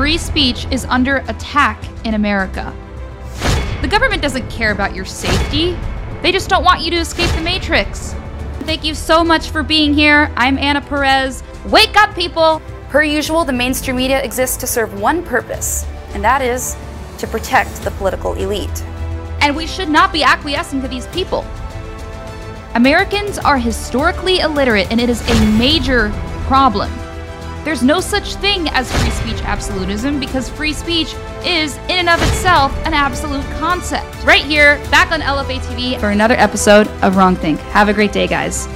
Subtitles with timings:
[0.00, 2.74] free speech is under attack in America.
[3.82, 5.76] The government doesn't care about your safety,
[6.22, 8.14] they just don't want you to escape the Matrix.
[8.60, 10.32] Thank you so much for being here.
[10.36, 11.42] I'm Anna Perez.
[11.66, 12.62] Wake up, people!
[12.88, 16.78] Per usual, the mainstream media exists to serve one purpose, and that is
[17.18, 18.82] to protect the political elite.
[19.42, 21.44] And we should not be acquiescing to these people.
[22.74, 26.08] Americans are historically illiterate, and it is a major
[26.46, 26.90] problem.
[27.62, 31.14] There's no such thing as free speech absolutism because free speech
[31.44, 34.24] is, in and of itself, an absolute concept.
[34.24, 37.60] Right here, back on LFA TV for another episode of Wrong Think.
[37.60, 38.66] Have a great day, guys.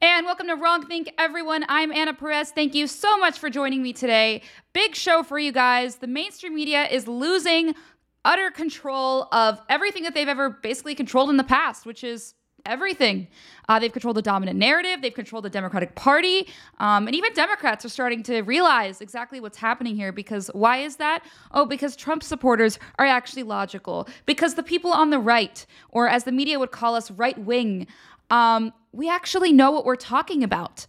[0.00, 1.64] And welcome to Wrong Think, everyone.
[1.68, 2.50] I'm Anna Perez.
[2.50, 4.42] Thank you so much for joining me today.
[4.72, 5.96] Big show for you guys.
[5.96, 7.76] The mainstream media is losing
[8.28, 12.34] utter control of everything that they've ever basically controlled in the past, which is
[12.66, 13.26] everything.
[13.68, 16.46] Uh, they've controlled the dominant narrative, they've controlled the Democratic Party,
[16.78, 20.12] um, and even Democrats are starting to realize exactly what's happening here.
[20.12, 21.24] Because why is that?
[21.52, 24.06] Oh, because Trump supporters are actually logical.
[24.26, 27.86] Because the people on the right, or as the media would call us, right wing,
[28.30, 30.86] um, we actually know what we're talking about.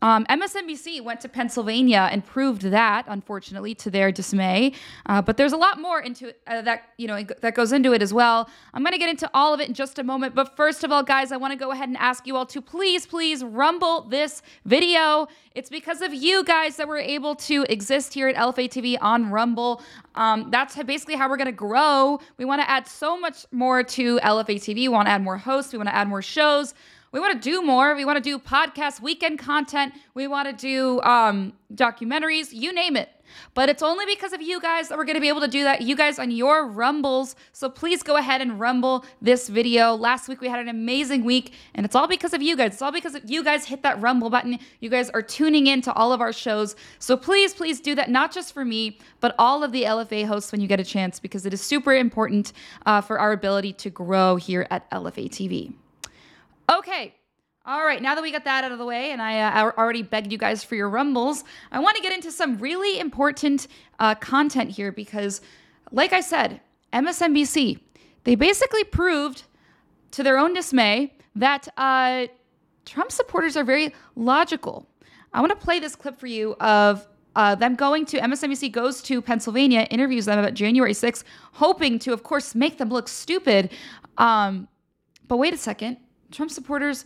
[0.00, 4.72] Um, MSNBC went to Pennsylvania and proved that, unfortunately, to their dismay.
[5.06, 8.02] Uh, but there's a lot more into uh, that, you know, that goes into it
[8.02, 8.48] as well.
[8.74, 10.34] I'm going to get into all of it in just a moment.
[10.34, 12.62] But first of all, guys, I want to go ahead and ask you all to
[12.62, 15.26] please, please rumble this video.
[15.54, 19.30] It's because of you guys that we're able to exist here at LFA TV on
[19.30, 19.82] Rumble.
[20.14, 22.20] Um, that's basically how we're going to grow.
[22.36, 24.74] We want to add so much more to LFA TV.
[24.74, 25.72] We want to add more hosts.
[25.72, 26.74] We want to add more shows.
[27.10, 27.94] We want to do more.
[27.94, 29.94] We want to do podcast weekend content.
[30.12, 33.08] We want to do um, documentaries, you name it.
[33.54, 35.64] But it's only because of you guys that we're going to be able to do
[35.64, 35.82] that.
[35.82, 37.36] You guys on your rumbles.
[37.52, 39.94] So please go ahead and rumble this video.
[39.94, 42.74] Last week we had an amazing week, and it's all because of you guys.
[42.74, 44.58] It's all because of you guys hit that rumble button.
[44.80, 46.76] You guys are tuning in to all of our shows.
[46.98, 50.52] So please, please do that, not just for me, but all of the LFA hosts
[50.52, 52.52] when you get a chance, because it is super important
[52.86, 55.74] uh, for our ability to grow here at LFA TV.
[56.70, 57.14] Okay.
[57.68, 60.00] All right, now that we got that out of the way, and I uh, already
[60.00, 63.68] begged you guys for your rumbles, I want to get into some really important
[63.98, 65.42] uh, content here because,
[65.92, 66.62] like I said,
[66.94, 67.78] MSNBC,
[68.24, 69.42] they basically proved
[70.12, 72.28] to their own dismay that uh,
[72.86, 74.88] Trump supporters are very logical.
[75.34, 79.02] I want to play this clip for you of uh, them going to MSNBC goes
[79.02, 83.70] to Pennsylvania, interviews them about January 6th, hoping to, of course, make them look stupid.
[84.16, 84.68] Um,
[85.26, 85.98] but wait a second
[86.30, 87.04] Trump supporters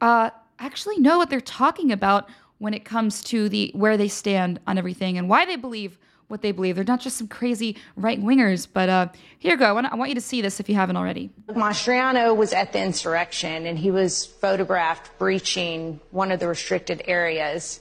[0.00, 2.28] uh, actually know what they're talking about
[2.58, 5.98] when it comes to the where they stand on everything and why they believe
[6.30, 6.76] what they believe.
[6.76, 8.66] They're not just some crazy right wingers.
[8.72, 9.66] But uh, here you go.
[9.66, 11.30] I want, I want you to see this if you haven't already.
[11.48, 17.80] Mastriano was at the insurrection and he was photographed breaching one of the restricted areas.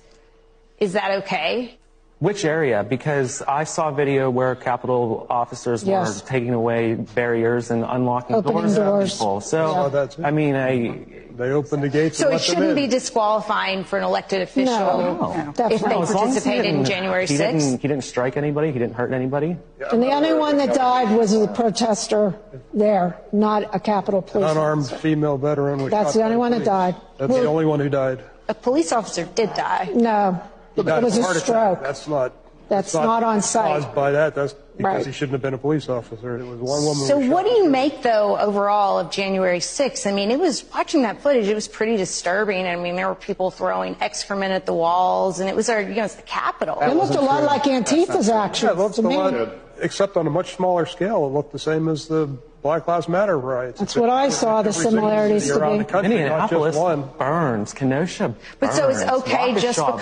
[0.79, 1.77] Is that okay?
[2.19, 2.83] Which area?
[2.83, 6.21] Because I saw video where Capitol officers Yes.
[6.21, 9.11] were taking away barriers and unlocking Opening doors, doors.
[9.13, 9.41] for people.
[9.41, 10.03] So, oh, Yeah.
[10.03, 10.17] it.
[10.21, 11.05] I mean, I,
[11.39, 12.75] They opened the gates So and it let shouldn't in.
[12.75, 16.03] be disqualifying for an elected official No, if definitely they not.
[16.03, 17.79] as long as he participated in didn't- January he didn't, 6th.
[17.81, 18.71] he didn't strike anybody.
[18.73, 19.55] He didn't hurt anybody.
[19.89, 22.33] And the only one that died was a protester
[22.73, 24.97] there, not a Capitol police Unarmed officer.
[24.97, 26.95] female veteran That's the only one that died.
[27.17, 28.19] That's the only one who died.
[28.49, 29.87] A police officer did die.
[29.95, 30.41] No,
[30.85, 31.45] He it was of a heart attack.
[31.47, 31.81] stroke.
[31.81, 32.33] That's not.
[32.69, 33.81] That's it's not on site.
[33.81, 34.35] Caused by that.
[34.35, 35.05] That's because Right.
[35.07, 36.37] he shouldn't have been a police officer.
[36.37, 37.07] It was one woman.
[37.07, 37.71] So who what do you him.
[37.71, 40.05] make though overall of January 6th?
[40.05, 41.47] I mean, it was watching that footage.
[41.47, 42.67] It was pretty disturbing.
[42.67, 45.95] I mean, there were people throwing excrement at the walls, and it was our, you
[45.95, 46.77] know, it's the Capitol.
[46.81, 49.17] It looked a lot like Antifa's Yeah, actions it looked to a me.
[49.17, 49.49] lot,
[49.81, 51.25] except on a much smaller scale.
[51.25, 52.29] It looked the same as the
[52.61, 53.79] Black Lives Matter riots.
[53.79, 55.83] That's what I saw, the similarities to around be.
[55.85, 57.09] the country, not Minneapolis just one.
[57.17, 57.73] burns.
[57.73, 59.23] Kenosha But so it's burns.
[59.23, 60.01] okay just because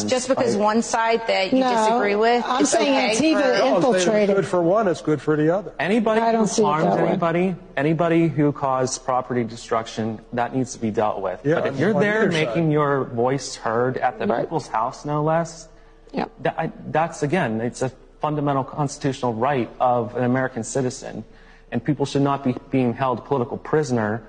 [0.00, 0.04] burns.
[0.04, 2.44] just because Like, one side that you No, disagree with.
[2.46, 4.30] I'm it's saying okay Antifa for- No, infiltrated.
[4.30, 4.86] It's good for one.
[4.86, 5.72] It's good for the other.
[5.80, 7.08] Anybody I don't who see harms that way.
[7.08, 11.40] anybody, anybody who caused property destruction, that needs to be dealt with.
[11.44, 12.72] Yeah, but if you're there either making side.
[12.72, 14.42] your voice heard at the Right.
[14.42, 15.68] people's house, no less,
[16.12, 16.30] Yep.
[16.42, 21.24] that, I, that's again, it's a fundamental constitutional right of an American citizen,
[21.72, 24.26] and people should not be being held political prisoner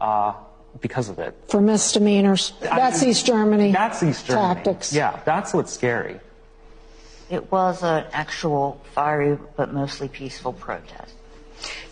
[0.00, 0.34] uh,
[0.80, 1.34] because of it.
[1.48, 2.52] For misdemeanors.
[2.60, 3.72] That's East Germany.
[3.72, 4.54] That's East Germany.
[4.54, 4.92] Tactics.
[4.92, 6.20] Yeah, that's what's scary.
[7.28, 11.14] It was an actual fiery but mostly peaceful protest.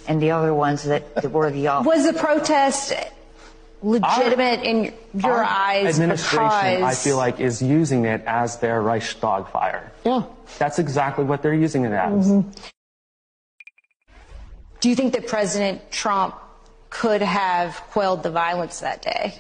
[0.07, 1.87] And the other ones that, that were the off.
[1.87, 2.93] Was the protest
[3.83, 8.81] legitimate in your Our eyes administration, because I feel like, is using it as their
[8.83, 9.93] Reichstag fire.
[10.05, 10.25] Yeah.
[10.59, 12.45] That's exactly what they're using it as.
[14.85, 16.35] Do you think that President Trump
[16.91, 19.35] could have quelled the violence that day.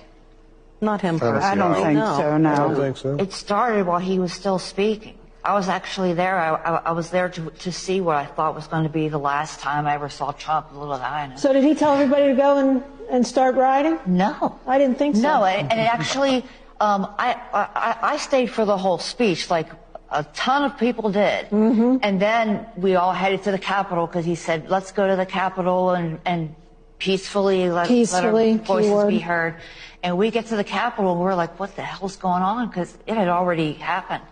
[0.80, 1.44] Not him don't personally.
[1.44, 2.16] I don't think no.
[2.16, 3.16] so, I don't think so.
[3.16, 5.18] It started while he was still speaking.
[5.44, 6.38] I was actually there.
[6.38, 9.08] I, I, I was there to, to see what I thought was going to be
[9.08, 11.36] the last time I ever saw Trump, Little Diana.
[11.36, 13.98] So did he tell everybody to go and, and start riding?
[14.06, 14.58] no.
[14.66, 15.20] I didn't think so.
[15.20, 16.38] No, and, and it actually,
[16.80, 19.68] um, I, I, I stayed for the whole speech, like
[20.14, 21.50] a ton of people did.
[21.50, 21.98] Mm-hmm.
[22.02, 25.26] And then we all headed to the Capitol because he said, let's go to the
[25.26, 26.54] Capitol and, and
[26.98, 29.08] peacefully let, Peacefully, let our voices keyword.
[29.08, 29.56] be heard.
[30.02, 32.68] And we get to the Capitol and we're like, what the hell's going on?
[32.68, 34.22] Because it had already happened.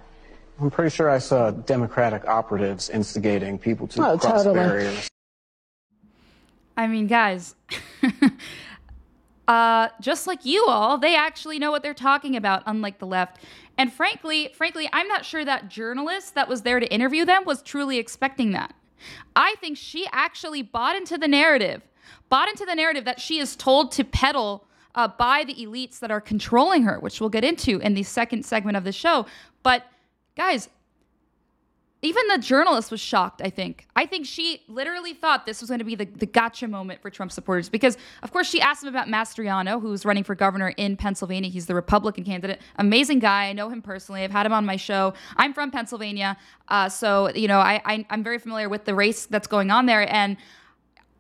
[0.61, 4.55] I'm pretty sure I saw Democratic operatives instigating people to Oh, cross totally.
[4.55, 5.09] barriers.
[6.77, 7.55] I mean, guys,
[9.49, 13.39] uh, just like you all, they actually know what they're talking about, unlike the left.
[13.79, 17.63] And frankly, frankly, I'm not sure that journalist that was there to interview them was
[17.63, 18.75] truly expecting that.
[19.35, 21.83] I think she actually bought into the narrative,
[22.29, 26.11] bought into the narrative that she is told to peddle uh, by the elites that
[26.11, 29.27] are controlling her, which we'll get into in the second segment of the show.
[29.63, 29.87] But
[30.37, 30.69] guys,
[32.05, 33.87] even the journalist was shocked, I think.
[33.95, 37.11] I think she literally thought this was going to be the, the gotcha moment for
[37.11, 40.97] Trump supporters because, of course, she asked him about Mastriano, who's running for governor in
[40.97, 41.49] Pennsylvania.
[41.49, 42.61] He's the Republican candidate.
[42.77, 43.45] Amazing guy.
[43.45, 44.25] I know him personally.
[44.25, 45.15] I've had him on my show.
[45.37, 46.37] I'm from Pennsylvania.
[46.67, 49.87] Uh, so, you know, I, I, I'm very familiar with the race that's going on
[49.87, 50.13] there.
[50.13, 50.37] And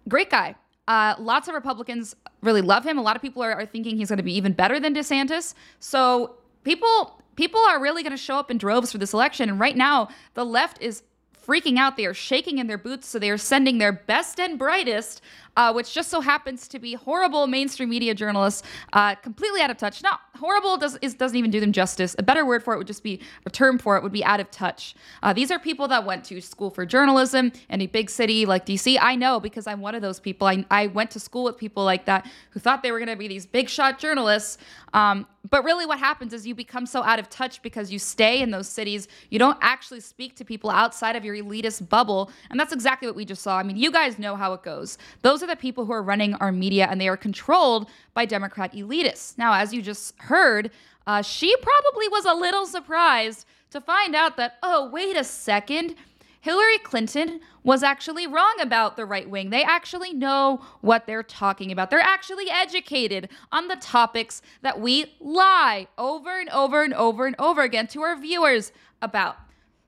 [0.08, 0.56] great guy.
[0.88, 2.98] Uh, lots of Republicans really love him.
[2.98, 5.54] A lot of people are, are thinking he's going to be even better than DeSantis.
[5.78, 9.48] So people people are really going to show up in droves for this election.
[9.48, 11.02] And right now, the left is
[11.46, 11.96] freaking out.
[11.96, 13.08] They are shaking in their boots.
[13.08, 15.20] So they are sending their best and brightest,
[15.56, 18.62] uh, which just so happens to be horrible mainstream media journalists,
[18.92, 20.02] uh, completely out of touch.
[20.02, 22.16] Not horrible does, is, doesn't even do them justice.
[22.18, 24.40] A better word for it would just be, a term for it would be out
[24.40, 24.94] of touch.
[25.22, 28.66] Uh, these are people that went to school for journalism in a big city like
[28.66, 28.98] DC.
[29.00, 30.46] I know because I'm one of those people.
[30.46, 33.16] I, I went to school with people like that who thought they were going to
[33.16, 34.58] be these big shot journalists.
[34.94, 38.42] Um, but really, what happens is you become so out of touch because you stay
[38.42, 39.08] in those cities.
[39.28, 42.30] You don't actually speak to people outside of your elitist bubble.
[42.50, 43.58] And that's exactly what we just saw.
[43.58, 44.98] I mean, you guys know how it goes.
[45.22, 48.72] Those are the people who are running our media, and they are controlled by Democrat
[48.72, 49.36] elitists.
[49.36, 50.70] Now, as you just heard,
[51.06, 55.96] uh, she probably was a little surprised to find out that, oh, wait a second.
[56.40, 59.50] Hillary Clinton was actually wrong about the right wing.
[59.50, 61.88] They actually know what they're talking about.
[61.88, 67.36] They're actually educated on the topics that we lie over and over and over and
[67.38, 69.36] over again to our viewers about.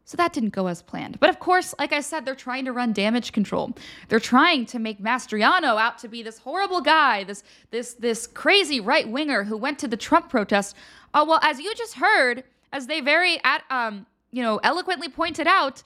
[0.07, 1.19] So that didn't go as planned.
[1.19, 3.75] But of course, like I said, they're trying to run damage control.
[4.09, 8.81] They're trying to make Mastriano out to be this horrible guy, this this this crazy
[8.81, 10.77] right winger who went to the Trump protest.
[11.15, 15.47] Uh, well, as you just heard, as they very at um you know eloquently pointed
[15.47, 15.83] out,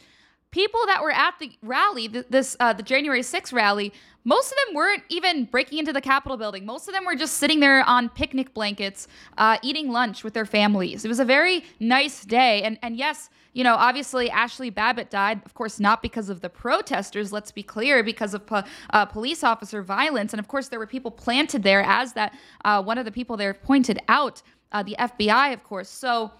[0.51, 3.93] people that were at the rally, th- this uh, the January 6th rally,
[4.25, 6.67] most of them weren't even breaking into the Capitol building.
[6.67, 9.07] Most of them were just sitting there on picnic blankets,
[9.37, 11.05] uh, eating lunch with their families.
[11.05, 13.31] It was a very nice day, and and yes.
[13.53, 17.63] You know, obviously, Ashli Babbitt died, of course, not because of the protesters, let's be
[17.63, 20.33] clear, because of po- uh, police officer violence.
[20.33, 22.35] And of course, there were people planted there, as that
[22.65, 24.43] uh, one of the people there pointed out,
[24.73, 25.89] uh, the FBI, of course.
[25.89, 26.31] So,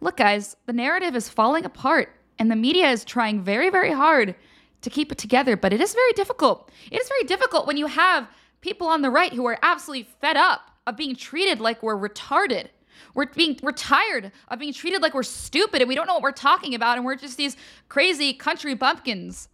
[0.00, 4.34] look, guys, the narrative is falling apart, and the media is trying very, very hard
[4.82, 6.70] to keep it together, but it is very difficult.
[6.90, 8.28] It is very difficult when you have
[8.60, 12.68] people on the right who are absolutely fed up of being treated like we're retarded.
[13.14, 16.22] We're being we're tired of being treated like we're stupid and we don't know what
[16.22, 17.56] we're talking about and we're just these
[17.88, 19.48] crazy country bumpkins.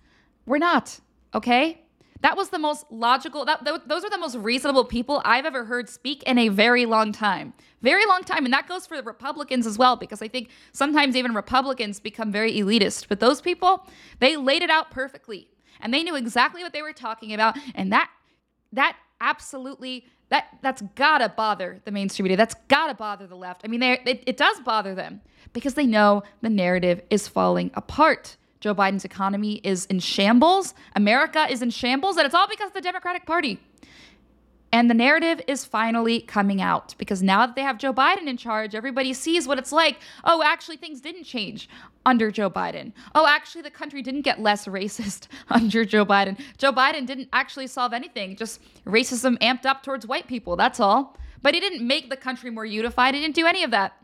[0.47, 1.01] We're not,
[1.35, 1.83] okay?
[2.21, 5.65] That was the most logical that th- those are the most reasonable people I've ever
[5.65, 7.53] heard speak in a very long time.
[7.83, 11.17] Very long time and that goes for the Republicans as well because I think sometimes
[11.17, 13.89] even Republicans become very elitist, but those people,
[14.21, 15.49] they laid it out perfectly
[15.81, 18.09] and they knew exactly what they were talking about and that
[18.73, 22.37] that absolutely that that's gotta bother the mainstream media.
[22.39, 23.63] That's gotta bother the left.
[23.65, 25.21] I mean, it, it does bother them
[25.53, 28.37] because they know the narrative is falling apart.
[28.61, 30.73] Joe Biden's economy is in shambles.
[30.97, 33.61] America is in shambles, and it's all because of the Democratic Party.
[34.73, 38.39] And the narrative is finally coming out because now that they have Joe Biden in
[38.39, 39.99] charge, everybody sees what it's like.
[40.25, 41.69] Oh, actually, things didn't change
[42.07, 42.93] under Joe Biden.
[43.15, 46.41] Oh, actually, the country didn't get less racist under Joe Biden.
[46.57, 50.57] Joe Biden didn't actually solve anything, just racism amped up towards white people.
[50.57, 51.17] That's all.
[51.43, 53.15] But he didn't make the country more unified.
[53.15, 54.02] He didn't do any of that.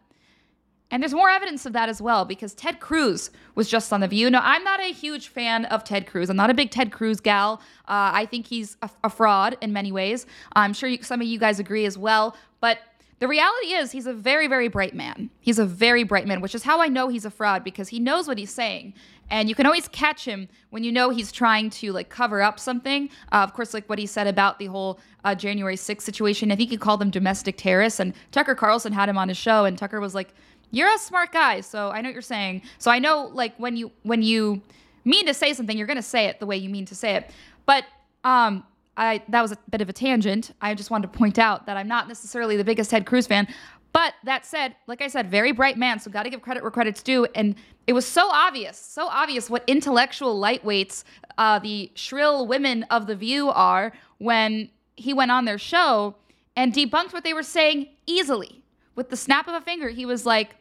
[0.91, 4.09] And there's more evidence of that as well because Ted Cruz was just on The
[4.09, 4.31] View.
[4.31, 6.31] Now, I'm not a huge fan of Ted Cruz.
[6.31, 7.61] I'm not a big Ted Cruz gal.
[7.87, 10.25] Uh, I think he's a, a fraud in many ways.
[10.55, 12.35] I'm sure you, some of you guys agree as well.
[12.61, 12.79] But
[13.19, 16.55] the reality is he's a very very bright man he's a very bright man which
[16.55, 18.95] is how i know he's a fraud because he knows what he's saying
[19.31, 22.61] and you can always catch him when you know he's trying to like cover up
[22.61, 26.53] something uh, of course like what he said about the whole uh, january 6th situation
[26.53, 29.65] i think he called them domestic terrorists and tucker carlson had him on his show
[29.65, 30.33] and tucker was like
[30.71, 33.77] you're a smart guy so i know what you're saying so i know like when
[33.77, 34.61] you when you
[35.05, 37.31] mean to say something you're to say it the way you mean to say it
[37.67, 37.85] but
[38.25, 38.65] um
[38.99, 40.51] I that was a bit of a tangent.
[40.61, 43.47] I just wanted to point out that I'm not necessarily the biggest Ted Cruz fan.
[43.93, 46.71] But that said, like I said, very bright man, so got to give credit where
[46.71, 47.27] credit's due.
[47.35, 47.55] And
[47.87, 51.05] it was so obvious, so obvious what intellectual lightweights
[51.39, 56.17] uh, the shrill women of The View are when he went on their show
[56.55, 58.63] and debunked what they were saying easily.
[58.99, 60.57] With the snap of a finger, he was like,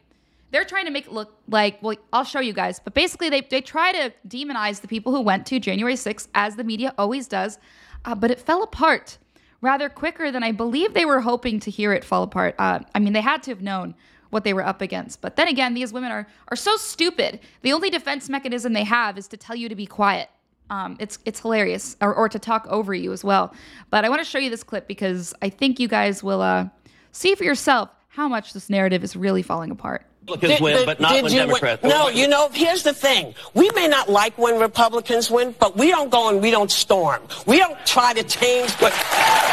[0.50, 2.80] they're trying to make it look like, well, I'll show you guys.
[2.80, 6.56] But basically, they, they try to demonize the people who went to January 6th, as
[6.56, 7.58] the media always does
[8.04, 9.18] uh, but it fell apart
[9.60, 12.54] rather quicker than I believe they were hoping to hear it fall apart.
[12.58, 13.94] Uh, I mean, they had to have known
[14.30, 15.20] what they were up against.
[15.20, 17.40] But then again, these women are are so stupid.
[17.62, 20.30] The only defense mechanism they have is to tell you to be quiet.
[20.70, 23.54] Um, it's it's hilarious, or, or to talk over you as well.
[23.90, 26.68] But I want to show you this clip because I think you guys will uh,
[27.12, 30.04] see for yourself how much this narrative is really falling apart.
[30.22, 31.82] Republicans win, but not when Democrats.
[31.82, 33.34] No, you know, here's the thing.
[33.54, 37.22] We may not like when Republicans win, but we don't go and we don't storm.
[37.46, 38.78] We don't try to change.
[38.78, 38.92] But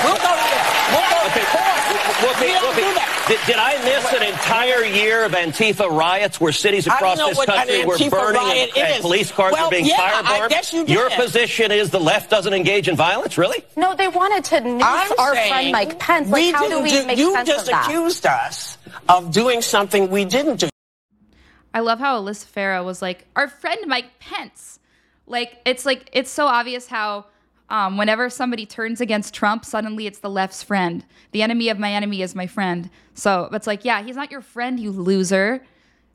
[0.03, 0.59] we'll go to the,
[0.91, 1.45] we'll go okay.
[1.53, 3.25] Well, we don't do that.
[3.27, 7.85] Did, did, I miss an entire year of Antifa riots where cities across this country
[7.85, 10.41] were burning and, and, police cars well, were being yeah, firebombed?
[10.41, 10.93] I guess you did.
[10.93, 13.63] Your position is the left doesn't engage in violence, really?
[13.75, 16.29] No, they wanted to nuke our friend Mike Pence.
[16.29, 17.87] Like, how do we do, make you sense just of that?
[17.87, 18.77] accused us
[19.09, 20.69] of doing something we didn't do.
[21.73, 24.79] I love how Alyssa Farah was like, our friend Mike Pence.
[25.27, 27.25] Like, it's like, it's so obvious how
[27.69, 31.03] um, whenever somebody turns against Trump, suddenly it's the left's friend.
[31.31, 32.89] The enemy of my enemy is my friend.
[33.15, 35.63] So it's like, yeah, he's not your friend, you loser.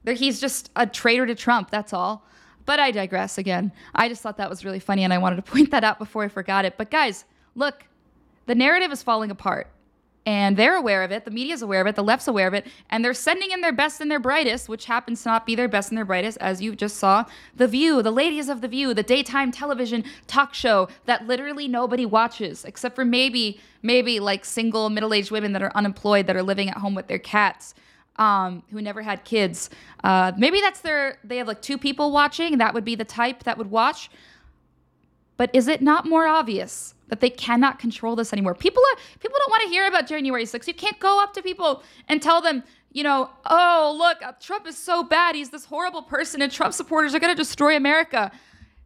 [0.06, 2.24] He's just a traitor to Trump, that's all.
[2.66, 3.72] But I digress again.
[3.94, 6.22] I just thought that was really funny and I wanted to point that out before
[6.22, 6.74] I forgot it.
[6.78, 7.84] But guys, look,
[8.46, 9.68] the narrative is falling apart
[10.26, 11.24] and they're aware of it.
[11.24, 11.96] The media's aware of it.
[11.96, 12.66] The left's aware of it.
[12.90, 15.68] And they're sending in their best and their brightest, which happens to not be their
[15.68, 17.24] best and their brightest, as you just saw.
[17.56, 22.04] The View, the ladies of The View, the daytime television talk show that literally nobody
[22.04, 26.42] watches, except for maybe, maybe like single middle aged women that are unemployed that are
[26.42, 27.74] living at home with their cats.
[28.16, 29.70] Um, who never had kids.
[30.04, 32.58] Uh, maybe that's their, they have like two people watching.
[32.58, 34.10] That would be the type that would watch.
[35.38, 38.54] But is it not more obvious that they cannot control this anymore?
[38.54, 40.66] People are people don't want to hear about January 6th.
[40.66, 42.62] You can't go up to people and tell them,
[42.92, 45.34] you know, oh, look, uh, Trump is so bad.
[45.34, 48.32] He's this horrible person and Trump supporters are going to destroy America.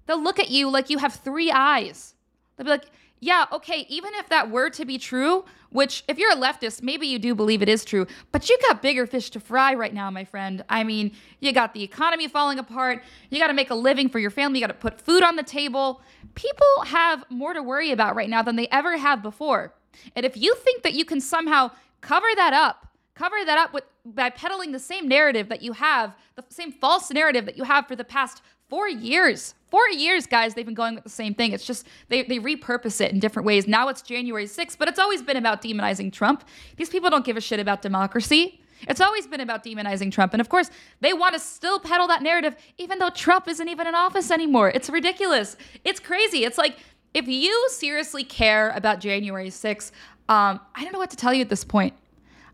[0.06, 2.14] They'll look at you like you have three eyes.
[2.56, 2.86] They'll be like,
[3.24, 7.06] yeah, okay, even if that were to be true, which if you're a leftist, maybe
[7.06, 10.10] you do believe it is true, but you got bigger fish to fry right now,
[10.10, 10.62] my friend.
[10.68, 14.18] I mean, you got the economy falling apart, you got to make a living for
[14.18, 16.02] your family, you got to put food on the table.
[16.34, 19.72] People have more to worry about right now than they ever have before.
[20.14, 21.70] And if you think that you can somehow
[22.02, 26.14] cover that up, cover that up with by peddling the same narrative that you have,
[26.36, 29.54] the same false narrative that you have for the past four years.
[29.70, 31.52] Four years, guys, they've been going with the same thing.
[31.52, 33.66] It's just they, they repurpose it in different ways.
[33.66, 36.44] Now it's January 6th, but it's always been about demonizing Trump.
[36.76, 38.60] These people don't give a shit about democracy.
[38.82, 40.32] It's always been about demonizing Trump.
[40.34, 43.86] And of course, they want to still peddle that narrative, even though Trump isn't even
[43.86, 44.70] in office anymore.
[44.70, 45.56] It's ridiculous.
[45.84, 46.44] It's crazy.
[46.44, 46.76] It's like,
[47.12, 49.90] if you seriously care about January 6th,
[50.28, 51.94] um, I don't know what to tell you at this point.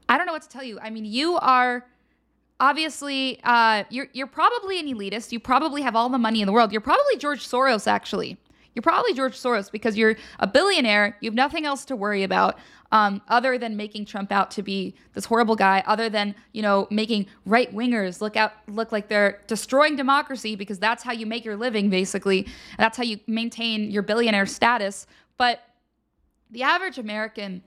[0.08, 0.78] I don't know what to tell you.
[0.80, 1.86] I mean, you are
[2.60, 5.32] obviously uh, you're you're probably an elitist.
[5.32, 6.70] You probably have all the money in the world.
[6.70, 8.36] You're probably George Soros, actually.
[8.74, 11.16] You're probably George Soros because you're a billionaire.
[11.20, 12.56] You have nothing else to worry about
[12.92, 15.82] um, other than making Trump out to be this horrible guy.
[15.86, 20.78] Other than you know making right wingers look out look like they're destroying democracy because
[20.78, 21.90] that's how you make your living.
[21.90, 22.46] Basically,
[22.78, 25.06] that's how you maintain your billionaire status.
[25.36, 25.62] But
[26.50, 27.62] the average American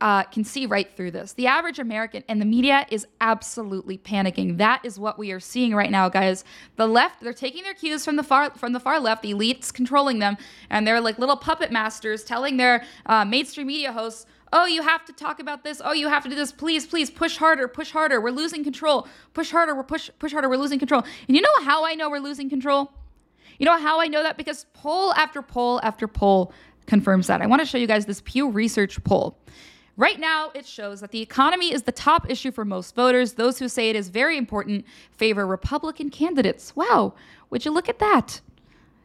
[0.00, 1.34] uh, can see right through this.
[1.34, 4.58] The average American and the media is absolutely panicking.
[4.58, 6.44] That is what we are seeing right now, guys.
[6.76, 9.72] The left, they're taking their cues from the far from the far left, the elites
[9.72, 10.36] controlling them,
[10.70, 14.26] and they're like little puppet masters telling their uh, mainstream media hosts.
[14.52, 15.80] Oh, you have to talk about this.
[15.84, 16.50] Oh, you have to do this.
[16.50, 18.20] Please, please push harder, push harder.
[18.20, 19.06] We're losing control.
[19.32, 19.76] Push harder.
[19.76, 20.48] We're push push harder.
[20.48, 21.02] We're losing control.
[21.28, 22.92] And you know how I know we're losing control?
[23.58, 24.38] You know how I know that?
[24.38, 26.52] Because poll after poll after poll
[26.86, 27.40] confirms that.
[27.40, 29.38] I want to show you guys this Pew Research poll.
[29.96, 33.34] Right now, it shows that the economy is the top issue for most voters.
[33.34, 36.74] Those who say it is very important favor Republican candidates.
[36.74, 37.14] Wow,
[37.50, 38.40] would you look at that?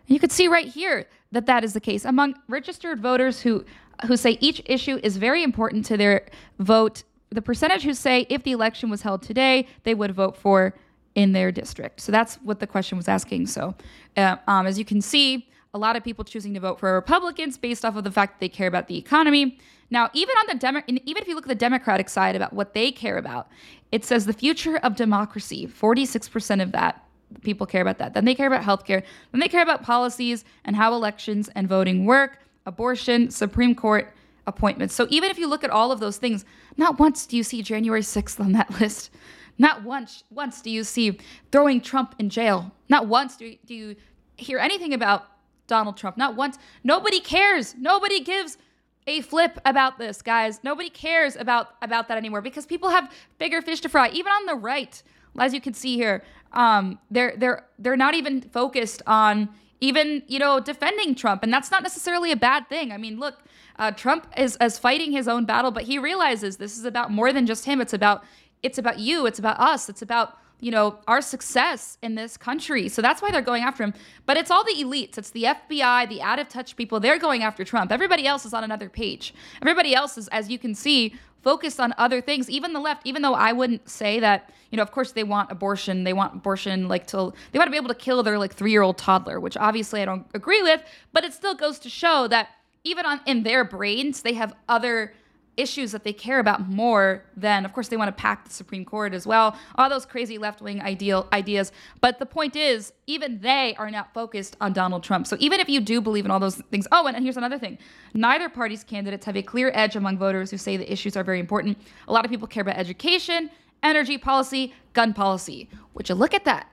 [0.08, 2.06] You could see right here that that is the case.
[2.06, 3.65] Among registered voters who
[4.06, 6.27] who say each issue is very important to their
[6.60, 10.75] vote, the percentage who say if the election was held today, they would vote for
[11.15, 12.01] in their district.
[12.01, 13.48] So that's what the question was asking.
[13.48, 13.74] So,
[14.18, 17.58] uh, um, as you can see, a lot of people choosing to vote for Republicans
[17.58, 19.58] based off of the fact that they care about the economy.
[19.89, 22.74] Now, even on the Demo- even if you look at the Democratic side about what
[22.74, 23.48] they care about,
[23.92, 25.68] it says the future of democracy.
[25.68, 27.06] Forty-six percent of that
[27.42, 28.13] people care about that.
[28.13, 29.04] Then they care about healthcare.
[29.32, 34.13] Then they care about policies and how elections and voting work, abortion, Supreme Court
[34.48, 34.94] appointments.
[34.94, 36.46] So even if you look at all of those things,
[36.77, 39.12] not once do you see January 6th on that list.
[39.58, 41.18] Not once once do you see
[41.51, 42.72] throwing Trump in jail.
[42.89, 43.96] Not once do do you
[44.38, 45.27] hear anything about
[45.68, 46.18] Donald Trump.
[46.18, 46.58] Not once.
[46.84, 47.74] Nobody cares.
[47.75, 48.58] Nobody gives
[49.07, 50.63] a flip about this, guys.
[50.63, 54.09] Nobody cares about about that anymore because people have bigger fish to fry.
[54.09, 55.01] Even on the right,
[55.39, 59.50] as you can see here, um, they're they're they're not even focused on
[59.81, 62.91] even you know defending Trump, and that's not necessarily a bad thing.
[62.91, 63.35] I mean, look,
[63.77, 67.31] uh, Trump is is fighting his own battle, but he realizes this is about more
[67.31, 67.81] than just him.
[67.81, 68.24] It's about
[68.63, 69.25] it's about you.
[69.27, 69.89] It's about us.
[69.89, 72.89] It's about you know our success in this country.
[72.89, 73.93] So that's why they're going after him.
[74.25, 75.17] But it's all the elites.
[75.17, 77.00] It's the FBI, the out of touch people.
[77.00, 77.91] They're going after Trump.
[77.91, 79.33] Everybody else is on another page.
[79.62, 82.50] Everybody else is, as you can see, focused on other things.
[82.50, 85.51] Even the left, even though I wouldn't say that, you know, of course they want
[85.51, 86.03] abortion.
[86.03, 88.71] They want abortion like till they want to be able to kill their like three
[88.71, 90.81] year old toddler, which obviously I don't agree with.
[91.13, 92.50] But it still goes to show that
[92.83, 95.13] even on in their brains, they have other
[95.57, 98.83] issues that they care about more than of course they want to pack the supreme
[98.85, 101.71] court as well all those crazy left-wing ideal ideas.
[102.01, 105.27] But the point is even they are not focused on donald trump.
[105.27, 107.77] So even if you do believe in all those things oh and here's another thing.
[108.13, 111.39] Neither party's candidates have a clear edge among voters who say the issues are very
[111.39, 111.77] important.
[112.07, 113.50] A lot of people care about education
[113.83, 115.69] energy policy gun policy.
[115.93, 116.67] Would you look at that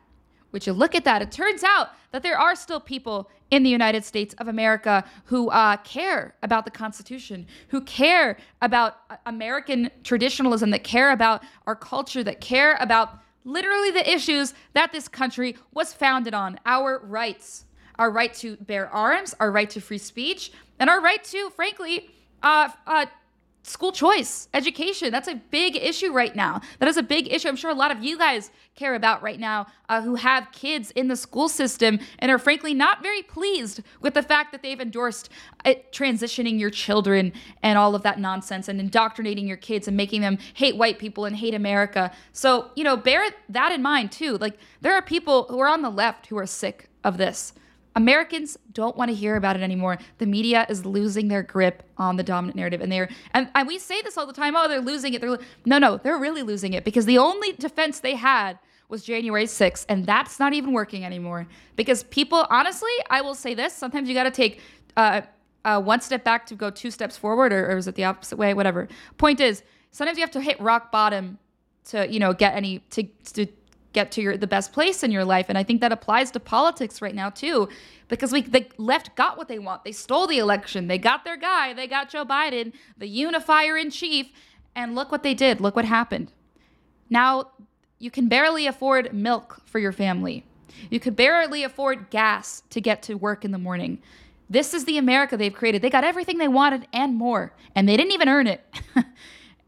[0.52, 1.23] would you look at that?
[1.23, 5.50] It turns out that there are still people in the United States of America who
[5.50, 11.76] uh, care about the Constitution, who care about uh, American traditionalism, that care about our
[11.76, 17.64] culture, that care about literally the issues that this country was founded on our rights,
[17.99, 22.11] our right to bear arms, our right to free speech, and our right to, frankly,
[22.42, 23.06] uh, uh,
[23.62, 25.12] school choice, education.
[25.12, 26.61] That's a big issue right now.
[26.81, 27.49] That is a big issue.
[27.49, 30.90] I'm sure a lot of you guys care about right now uh, who have kids
[30.92, 34.81] in the school system and are frankly not very pleased with the fact that they've
[34.81, 35.29] endorsed
[35.64, 40.22] it, transitioning your children and all of that nonsense and indoctrinating your kids and making
[40.22, 42.11] them hate white people and hate America.
[42.33, 44.38] So, you know, bear that in mind too.
[44.38, 47.53] Like, there are people who are on the left who are sick of this.
[47.94, 49.98] Americans don't want to hear about it anymore.
[50.18, 53.78] The media is losing their grip on the dominant narrative, and they're and, and we
[53.78, 54.57] say this all the time.
[54.57, 55.20] Oh, they're losing it.
[55.20, 59.46] They're no, no, they're really losing it because the only defense they had was January
[59.46, 61.46] 6th, and that's not even working anymore.
[61.76, 64.61] Because people, honestly, I will say this: sometimes you got to take
[64.96, 65.22] uh,
[65.64, 68.37] uh, one step back to go two steps forward, or, or is it the opposite
[68.37, 68.55] way?
[68.55, 68.88] Whatever.
[69.18, 71.38] Point is, sometimes you have to hit rock bottom
[71.85, 73.46] to you know get any to to
[73.92, 75.46] get to your the best place in your life.
[75.48, 77.68] And i think that applies to politics right now too
[78.09, 79.85] because we the left got what they want.
[79.85, 80.88] They stole the election.
[80.88, 81.72] They got their guy.
[81.72, 84.28] They got joe biden the unifier in chief.
[84.74, 85.61] And look what they did.
[85.61, 86.33] Look what happened.
[87.11, 87.50] Now
[87.98, 90.46] you can barely afford milk for your family.
[90.90, 94.00] You could barely afford gas to get to work in the morning.
[94.48, 95.83] This is the america they've created.
[95.83, 98.64] They got everything they wanted and more and they didn't even earn it.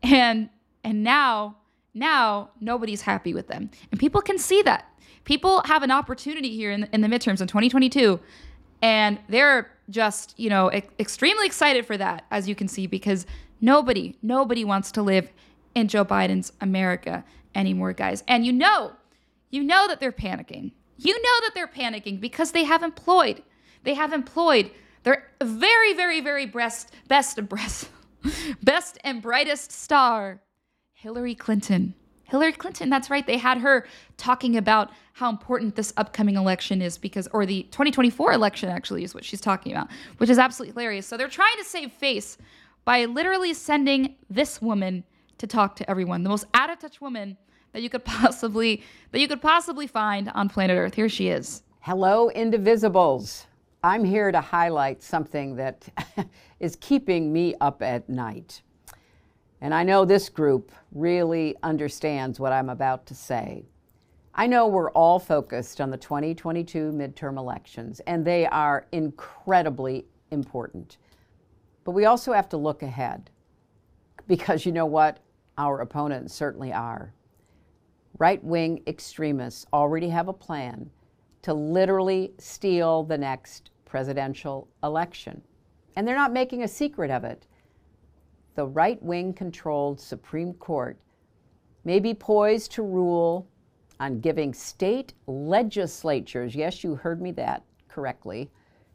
[0.05, 0.51] And
[0.85, 1.57] and now
[1.95, 3.71] now nobody's happy with them.
[3.91, 4.89] And people can see that.
[5.25, 8.21] People have an opportunity here in the, in the midterms in 2022,
[8.83, 13.27] and they're just, you know, e- extremely excited for that, as you can see, because
[13.61, 15.33] nobody, nobody wants to live
[15.75, 18.23] in Joe Biden's America anymore, guys.
[18.29, 18.93] And you know,
[19.51, 20.73] you know that they're panicking.
[20.99, 23.43] You know that they're panicking because they have employed,
[23.83, 24.71] they have employed
[25.03, 27.89] their very, very, very best, best, best,
[28.63, 30.41] best and brightest star
[31.05, 31.93] Hillary Clinton.
[32.23, 33.27] Hillary Clinton, that's right.
[33.27, 33.87] They had her
[34.17, 39.15] talking about how important this upcoming election is because, or the 2024 election actually is
[39.15, 41.07] what she's talking about, which is absolutely hilarious.
[41.07, 42.39] So they're trying to save face
[42.87, 45.05] by literally sending this woman
[45.37, 47.37] to talk to everyone, the most out of touch woman
[47.73, 50.95] that you could possibly that you could possibly find on planet Earth.
[50.95, 51.65] Here she is.
[51.81, 53.45] Hello, Indivisibles.
[53.83, 55.87] I'm here to highlight something that
[56.61, 58.63] is keeping me up at night.
[59.65, 63.65] And I know this group really understands what I'm about to say.
[64.35, 70.99] I know we're all focused on the 2022 midterm elections, and they are incredibly important.
[71.83, 73.31] But we also have to look ahead
[74.29, 75.21] because you know what?
[75.57, 77.15] Our opponents certainly are.
[78.19, 80.91] Right wing extremists already have a plan
[81.41, 85.41] to literally steal the next presidential election.
[85.97, 87.47] And they're not making a secret of it.
[88.55, 90.99] The right wing controlled Supreme Court
[91.85, 93.47] may be poised to rule
[94.01, 98.51] on giving state legislatures, yes, you heard me that correctly,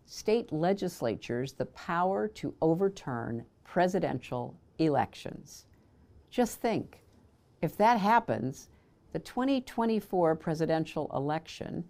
[0.05, 5.65] state legislatures the power to overturn presidential elections.
[6.29, 7.01] Just think
[7.61, 8.69] if that happens,
[9.13, 11.83] the 2024 presidential election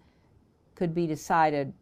[0.74, 1.72] could be decided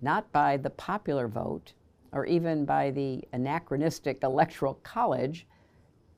[0.00, 1.72] not by the popular vote
[2.12, 5.46] or even by the anachronistic Electoral College,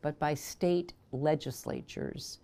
[0.03, 2.41] but by state legislatures,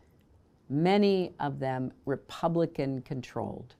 [0.68, 3.74] many of them Republican controlled.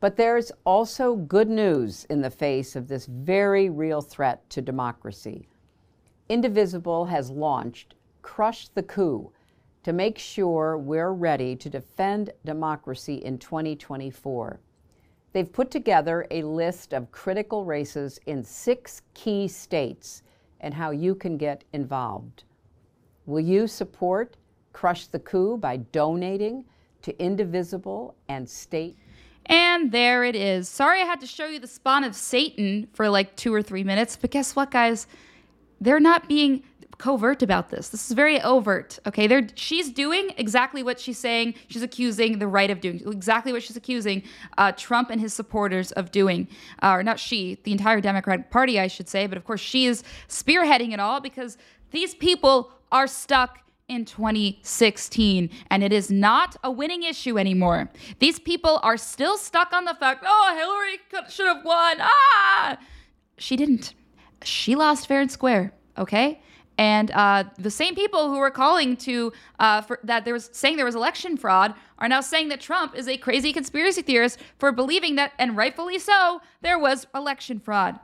[0.00, 5.48] But there's also good news in the face of this very real threat to democracy.
[6.28, 9.30] Indivisible has launched Crush the Coup
[9.82, 14.60] to make sure we're ready to defend democracy in 2024.
[15.34, 20.22] They've put together a list of critical races in six key states
[20.60, 22.44] and how you can get involved.
[23.26, 24.36] Will you support
[24.72, 26.64] Crush the Coup by donating
[27.02, 28.96] to Indivisible and state?
[29.46, 30.68] And there it is.
[30.68, 33.82] Sorry I had to show you the spawn of Satan for like two or three
[33.82, 35.08] minutes, but guess what, guys?
[35.80, 36.62] They're not being
[36.98, 37.88] covert about this.
[37.88, 38.98] This is very overt.
[39.06, 41.54] Okay, They're, she's doing exactly what she's saying.
[41.68, 44.22] She's accusing the right of doing exactly what she's accusing
[44.58, 46.48] uh, Trump and his supporters of doing,
[46.82, 49.26] uh, or not she, the entire Democratic Party, I should say.
[49.26, 51.58] But of course, she is spearheading it all because
[51.90, 57.90] these people are stuck in 2016 and it is not a winning issue anymore.
[58.18, 61.98] These people are still stuck on the fact, oh, Hillary should have won.
[62.00, 62.78] Ah,
[63.36, 63.94] she didn't.
[64.42, 65.72] She lost fair and square.
[65.98, 66.40] Okay.
[66.76, 70.76] And uh, the same people who were calling to uh, for, that there was saying
[70.76, 74.72] there was election fraud are now saying that Trump is a crazy conspiracy theorist for
[74.72, 78.00] believing that, and rightfully so, there was election fraud.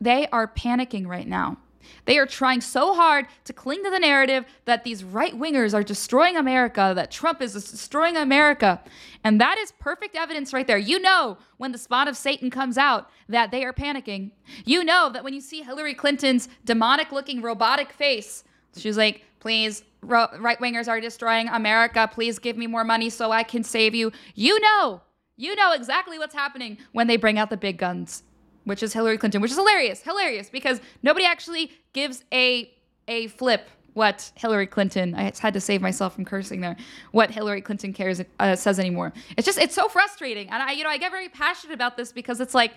[0.00, 1.58] They are panicking right now.
[2.04, 5.82] They are trying so hard to cling to the narrative that these right wingers are
[5.82, 8.80] destroying America, that Trump is destroying America.
[9.24, 10.78] And that is perfect evidence right there.
[10.78, 14.30] You know when the spawn of Satan comes out that they are panicking.
[14.64, 18.44] You know that when you see Hillary Clinton's demonic looking robotic face,
[18.76, 22.08] she's like, please, right wingers are destroying America.
[22.12, 24.12] Please give me more money so I can save you.
[24.34, 25.02] You know,
[25.36, 28.22] you know exactly what's happening when they bring out the big guns
[28.70, 32.70] which is Hillary Clinton, which is hilarious, hilarious because nobody actually gives a
[33.08, 35.12] a flip what Hillary Clinton.
[35.16, 36.76] I had to save myself from cursing there.
[37.10, 39.12] What Hillary Clinton cares uh, says anymore.
[39.36, 42.12] It's just it's so frustrating, and I you know I get very passionate about this
[42.12, 42.72] because it's like.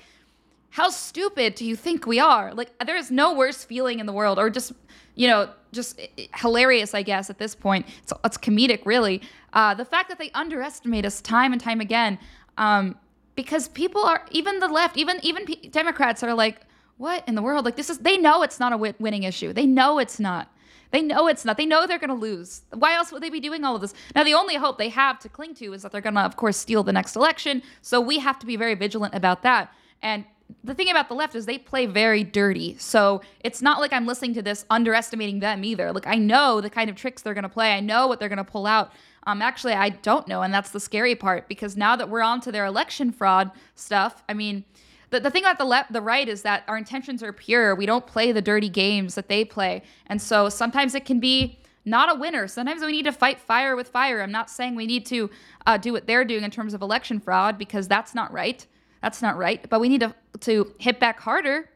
[0.72, 2.52] How stupid do you think we are?
[2.52, 4.72] Like, there is no worse feeling in the world, or just,
[5.14, 6.02] you know, just
[6.34, 7.86] hilarious, I guess, at this point.
[8.02, 9.22] It's, it's comedic, really.
[9.54, 12.18] Uh, the fact that they underestimate us time and time again.
[12.58, 12.96] Um,
[13.36, 16.62] because people are even the left, even even P- Democrats are like,
[16.98, 17.66] what in the world?
[17.66, 19.54] Like this is they know it's not a winning issue.
[19.54, 20.50] They know it's not.
[20.94, 21.58] They know it's not.
[21.58, 22.62] They know they're going to lose.
[22.72, 23.96] Why else would they be doing all of this?
[24.14, 26.36] Now, the only hope they have to cling to is that they're going to, of
[26.36, 27.64] course, steal the next election.
[27.82, 29.74] So we have to be very vigilant about that.
[30.04, 30.24] And
[30.64, 32.78] the thing about the left is they play very dirty.
[32.78, 35.92] So it's not like I'm listening to this underestimating them either.
[35.92, 37.74] Like I know the kind of tricks they're going to play.
[37.74, 38.92] I know what they're going to pull out.
[39.26, 42.42] Um, actually, I don't know, and that's the scary part because now that we're on
[42.42, 44.66] to their election fraud stuff, I mean,
[45.12, 47.76] the, the thing about the left, the right is that our intentions are pure.
[47.76, 51.60] We don't play the dirty games that they play, and so sometimes it can be
[51.86, 52.48] not a winner.
[52.48, 54.22] Sometimes we need to fight fire with fire.
[54.22, 55.30] I'm not saying we need to
[55.68, 58.66] uh, do what they're doing in terms of election fraud because that's not right.
[59.02, 59.68] That's not right.
[59.70, 61.70] But we need to to hit back harder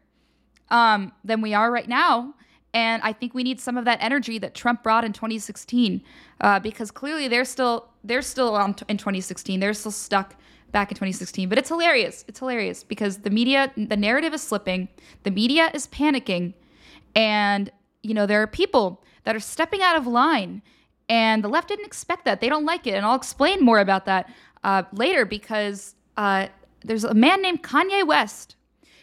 [0.69, 2.33] um, than we are right now.
[2.77, 5.99] And I think we need some of that energy that Trump brought in 2016,
[6.41, 9.59] uh, because clearly they're still they're still on t- in 2016.
[9.59, 10.35] They're still stuck
[10.71, 11.49] back in 2016.
[11.49, 12.23] But it's hilarious.
[12.27, 14.89] It's hilarious because the media, the narrative is slipping.
[15.23, 16.53] The media is panicking,
[17.15, 17.71] and
[18.03, 20.61] you know there are people that are stepping out of line,
[21.09, 22.41] and the left didn't expect that.
[22.41, 24.31] They don't like it, and I'll explain more about that
[24.63, 26.49] uh, later because uh,
[26.83, 28.55] there's a man named Kanye West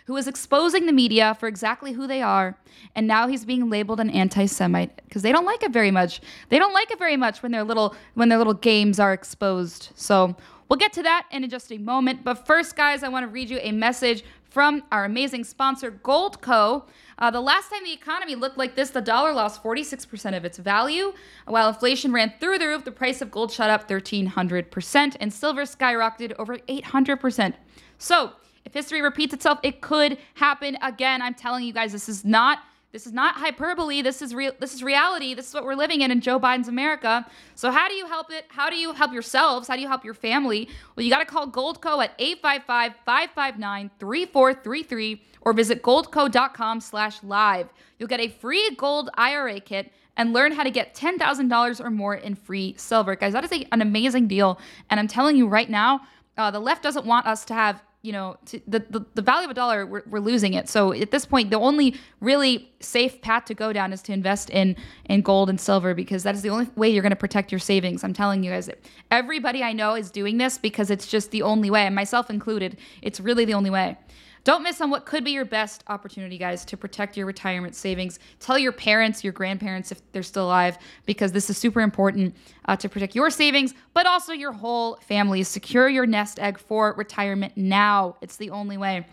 [0.04, 2.56] who is exposing the media for exactly who they are.
[2.94, 6.20] And now he's being labeled an anti-Semite because they don't like it very much.
[6.50, 9.90] They don't like it very much when their little when their little games are exposed.
[9.94, 10.36] So
[10.68, 12.22] we'll get to that in just a moment.
[12.22, 16.84] But first, guys, I want to read you a message from our amazing sponsor, Goldco.
[17.18, 20.58] Uh, the last time the economy looked like this, the dollar lost 46% of its
[20.58, 21.12] value.
[21.46, 25.62] While inflation ran through the roof, the price of gold shot up 1,300%, and silver
[25.62, 27.54] skyrocketed over 800%.
[27.98, 28.32] So,
[28.64, 31.22] if history repeats itself, it could happen again.
[31.22, 32.58] I'm telling you guys, this is not
[32.92, 34.02] This is not hyperbole.
[34.02, 34.52] This is real.
[34.60, 35.34] This is reality.
[35.34, 37.26] This is what we're living in in Joe Biden's America.
[37.56, 38.44] So how do you help it?
[38.48, 39.66] How do you help yourselves?
[39.66, 40.68] How do you help your family?
[40.94, 47.68] Well, you got to call Goldco at 855-559-3433 or visit goldco.com slash live.
[47.98, 52.14] You'll get a free gold IRA kit and learn how to get $10,000 or more
[52.14, 53.16] in free silver.
[53.16, 54.60] Guys, that is a, an amazing deal.
[54.88, 56.02] And I'm telling you right now,
[56.38, 58.36] uh, the left doesn't want us to have you know,
[58.68, 60.68] the, the, the value of a dollar, we're, we're losing it.
[60.68, 64.50] So at this point, the only really safe path to go down is to invest
[64.50, 67.50] in in gold and silver because that is the only way you're going to protect
[67.50, 68.04] your savings.
[68.04, 68.68] I'm telling you guys,
[69.10, 72.76] everybody I know is doing this because it's just the only way, myself included.
[73.00, 73.96] It's really the only way.
[74.44, 78.18] Don't miss on what could be your best opportunity, guys, to protect your retirement savings.
[78.40, 80.76] Tell your parents, your grandparents, if they're still alive,
[81.06, 85.42] because this is super important uh, to protect your savings, but also your whole family.
[85.42, 88.16] Secure your nest egg for retirement now.
[88.20, 89.06] It's the only way.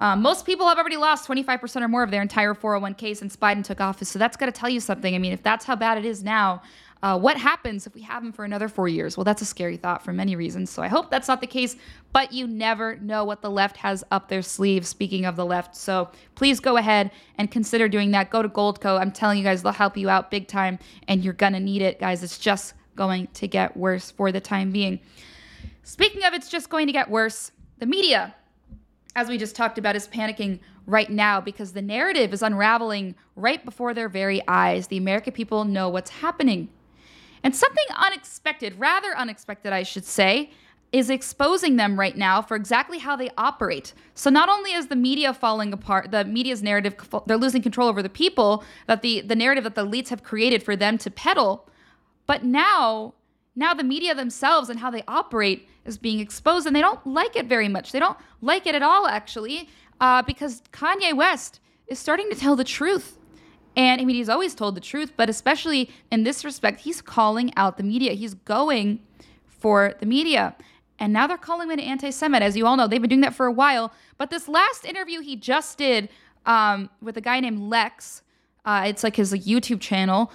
[0.00, 3.62] Um, most people have already lost 25% or more of their entire 401k since Biden
[3.62, 4.08] took office.
[4.08, 5.14] So that's got to tell you something.
[5.14, 6.62] I mean, if that's how bad it is now,
[7.04, 9.14] uh, what happens if we have him for another four years?
[9.14, 10.70] Well, that's a scary thought for many reasons.
[10.70, 11.76] So I hope that's not the case,
[12.14, 15.76] but you never know what the left has up their sleeve, speaking of the left.
[15.76, 18.30] So please go ahead and consider doing that.
[18.30, 18.98] Go to Goldco.
[18.98, 21.82] I'm telling you guys, they'll help you out big time, and you're going to need
[21.82, 22.22] it, guys.
[22.22, 24.98] It's just going to get worse for the time being.
[25.82, 28.34] Speaking of it's just going to get worse, the media,
[29.14, 33.62] as we just talked about, is panicking right now because the narrative is unraveling right
[33.62, 34.86] before their very eyes.
[34.86, 36.70] The American people know what's happening.
[37.44, 40.50] And something unexpected, rather unexpected, I should say,
[40.92, 43.92] is exposing them right now for exactly how they operate.
[44.14, 46.94] So not only is the media falling apart, the media's narrative,
[47.26, 50.62] they're losing control over the people, that the, the narrative that the elites have created
[50.62, 51.68] for them to peddle,
[52.26, 53.12] but now,
[53.54, 57.36] now the media themselves and how they operate is being exposed, and they don't like
[57.36, 57.92] it very much.
[57.92, 59.68] They don't like it at all, actually,
[60.00, 63.18] uh, because Kanye West is starting to tell the truth.
[63.76, 67.52] And I mean, he's always told the truth, but especially in this respect, he's calling
[67.56, 68.12] out the media.
[68.12, 69.00] He's going
[69.46, 70.54] for the media.
[70.98, 72.42] And now they're calling him an anti Semite.
[72.42, 73.92] As you all know, they've been doing that for a while.
[74.16, 76.08] But this last interview he just did
[76.46, 78.22] um, with a guy named Lex,
[78.64, 80.30] uh, it's like his like, YouTube channel.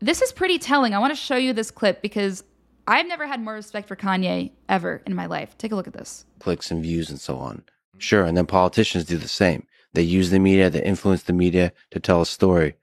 [0.00, 0.94] This is pretty telling.
[0.94, 2.42] I want to show you this clip because
[2.86, 5.56] I've never had more respect for Kanye ever in my life.
[5.58, 6.24] Take a look at this.
[6.40, 7.62] Clicks and views and so on.
[7.98, 8.24] Sure.
[8.24, 9.66] And then politicians do the same.
[9.98, 12.76] They use the media, they influence the media to tell a story.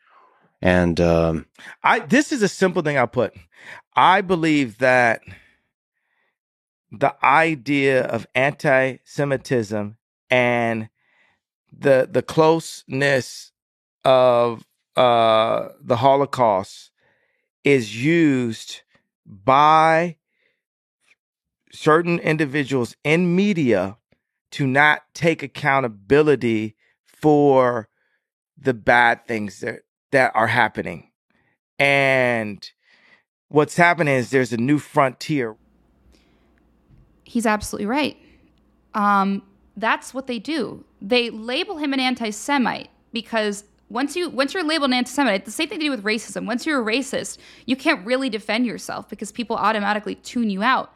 [0.61, 1.45] And um,
[1.81, 3.33] I this is a simple thing I'll put.
[3.95, 5.21] I believe that
[6.91, 9.95] the idea of anti-Semitism
[10.29, 10.89] and
[11.71, 13.53] the the closeness
[14.03, 14.65] of
[14.97, 16.91] uh, the Holocaust
[17.63, 18.81] is used
[19.25, 20.17] by
[21.71, 23.95] certain individuals in media
[24.51, 26.74] to not take accountability
[27.25, 27.89] for
[28.55, 29.79] the bad things that
[30.11, 31.09] that are happening.
[31.79, 32.69] And
[33.47, 35.55] what's happening is there's a new frontier.
[37.23, 38.15] He's absolutely right.
[38.93, 39.41] Um,
[39.75, 40.85] that's what they do.
[41.01, 45.67] They label him an anti-Semite because once you once you're labeled an anti-Semite, the same
[45.67, 46.45] thing to do with racism.
[46.45, 50.93] Once you're a racist, you can't really defend yourself because people automatically tune you out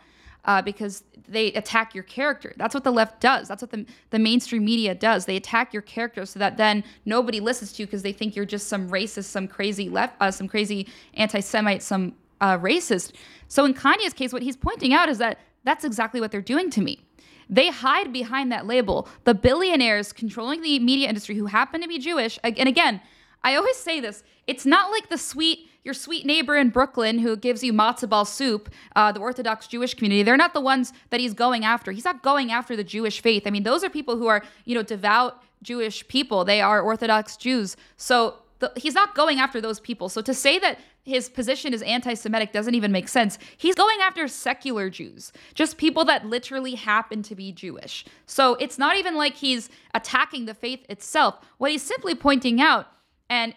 [0.49, 2.53] uh, because they attack your character.
[2.57, 3.47] That's what the left does.
[3.47, 5.25] That's what the, the mainstream media does.
[5.25, 8.45] They attack your character so that then nobody listens to you because they think you're
[8.45, 13.12] just some racist, some crazy left, uh, some crazy anti-Semite, some uh, racist.
[13.47, 16.71] So in Kanye's case, what he's pointing out is that that's exactly what they're doing
[16.71, 17.05] to me.
[17.47, 19.07] They hide behind that label.
[19.25, 23.01] The billionaires controlling the media industry who happen to be Jewish, and again,
[23.43, 24.23] I always say this.
[24.47, 28.25] It's not like the sweet your sweet neighbor in Brooklyn who gives you matzo ball
[28.25, 30.23] soup, uh, the Orthodox Jewish community.
[30.23, 31.91] They're not the ones that he's going after.
[31.91, 33.43] He's not going after the Jewish faith.
[33.45, 36.43] I mean, those are people who are you know devout Jewish people.
[36.43, 37.78] They are Orthodox Jews.
[37.97, 40.10] So the, he's not going after those people.
[40.10, 43.39] So to say that his position is anti Semitic doesn't even make sense.
[43.58, 48.06] He's going after secular Jews, just people that literally happen to be Jewish.
[48.25, 51.36] So it's not even like he's attacking the faith itself.
[51.58, 52.88] What he's simply pointing out
[53.30, 53.54] and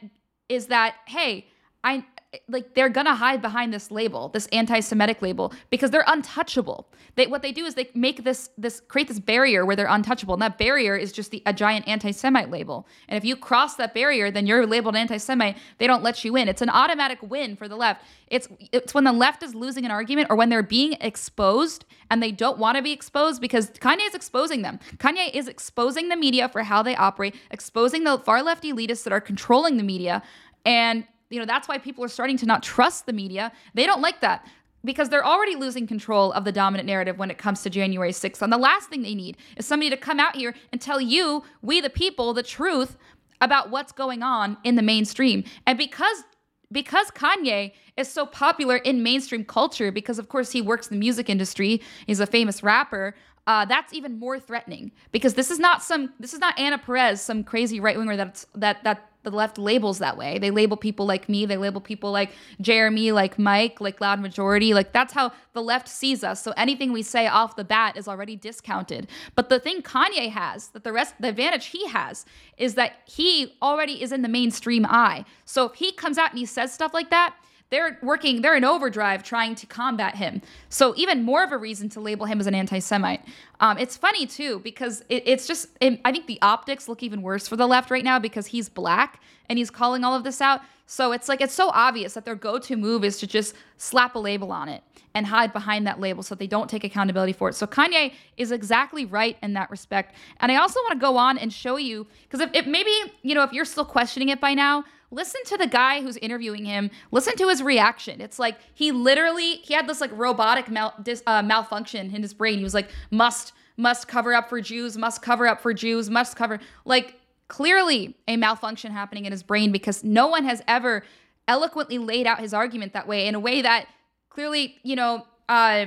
[0.49, 1.47] is that hey
[1.85, 2.05] i
[2.49, 6.89] like they're gonna hide behind this label this anti-semitic label because they're untouchable.
[7.15, 10.35] They what they do is they make this this create this barrier where they're untouchable
[10.35, 12.87] and that barrier is just the, a giant anti-semite label.
[13.09, 15.57] And if you cross that barrier then you're labeled anti-semite.
[15.79, 16.49] They don't let you in.
[16.49, 18.03] It's an automatic win for the left.
[18.29, 22.23] It's it's when the left is losing an argument or when they're being exposed and
[22.23, 24.81] they don't want to be exposed because kanye is exposing them.
[24.97, 29.13] Kanye is exposing the media for how they operate exposing the far left elitists that
[29.13, 30.23] are controlling the media
[30.65, 33.53] and you know, that's why people are starting to not trust the media.
[33.75, 34.47] They don't like that
[34.85, 38.43] because they're already losing control of the dominant narrative when it comes to January 6th.
[38.43, 41.43] And the last thing they need is somebody to come out here and tell you,
[41.63, 42.97] we the people, the truth
[43.41, 45.45] about what's going on in the mainstream.
[45.67, 46.25] And because
[46.71, 51.01] because Kanye is so popular in mainstream culture, because of course he works in the
[51.01, 53.15] music industry, he's a famous rapper.
[53.47, 57.21] Uh, that's even more threatening because this is not some this is not Anna Perez,
[57.21, 60.39] some crazy right winger that's that that the left labels that way.
[60.39, 64.75] They label people like me, they label people like Jeremy, like Mike, like Loud Majority.
[64.75, 66.43] Like that's how the left sees us.
[66.43, 69.09] So anything we say off the bat is already discounted.
[69.35, 72.25] But the thing Kanye has, that the rest the advantage he has
[72.57, 75.25] is that he already is in the mainstream eye.
[75.45, 77.35] So if he comes out and he says stuff like that,
[77.73, 80.43] they're working, they're in overdrive trying to combat him.
[80.69, 83.25] So, even more of a reason to label him as an anti Semite.
[83.61, 87.23] Um, it's funny too, because it, it's just, it, I think the optics look even
[87.23, 90.43] worse for the left right now because he's black and he's calling all of this
[90.43, 90.61] out.
[90.87, 94.15] So, it's like, it's so obvious that their go to move is to just slap
[94.17, 94.83] a label on it
[95.15, 97.55] and hide behind that label so they don't take accountability for it.
[97.55, 100.15] So Kanye is exactly right in that respect.
[100.41, 103.35] And I also want to go on and show you because if, if, maybe, you
[103.35, 106.91] know, if you're still questioning it by now, listen to the guy who's interviewing him.
[107.13, 108.21] Listen to his reaction.
[108.21, 112.35] It's like he literally he had this like robotic mal- dis, uh, malfunction in his
[112.35, 112.59] brain.
[112.59, 116.37] He was like must must cover up for Jews, must cover up for Jews, must
[116.37, 121.05] cover like clearly a malfunction happening in his brain because no one has ever
[121.47, 123.87] eloquently laid out his argument that way in a way that
[124.31, 125.87] clearly, you know, uh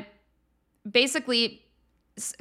[0.90, 1.64] basically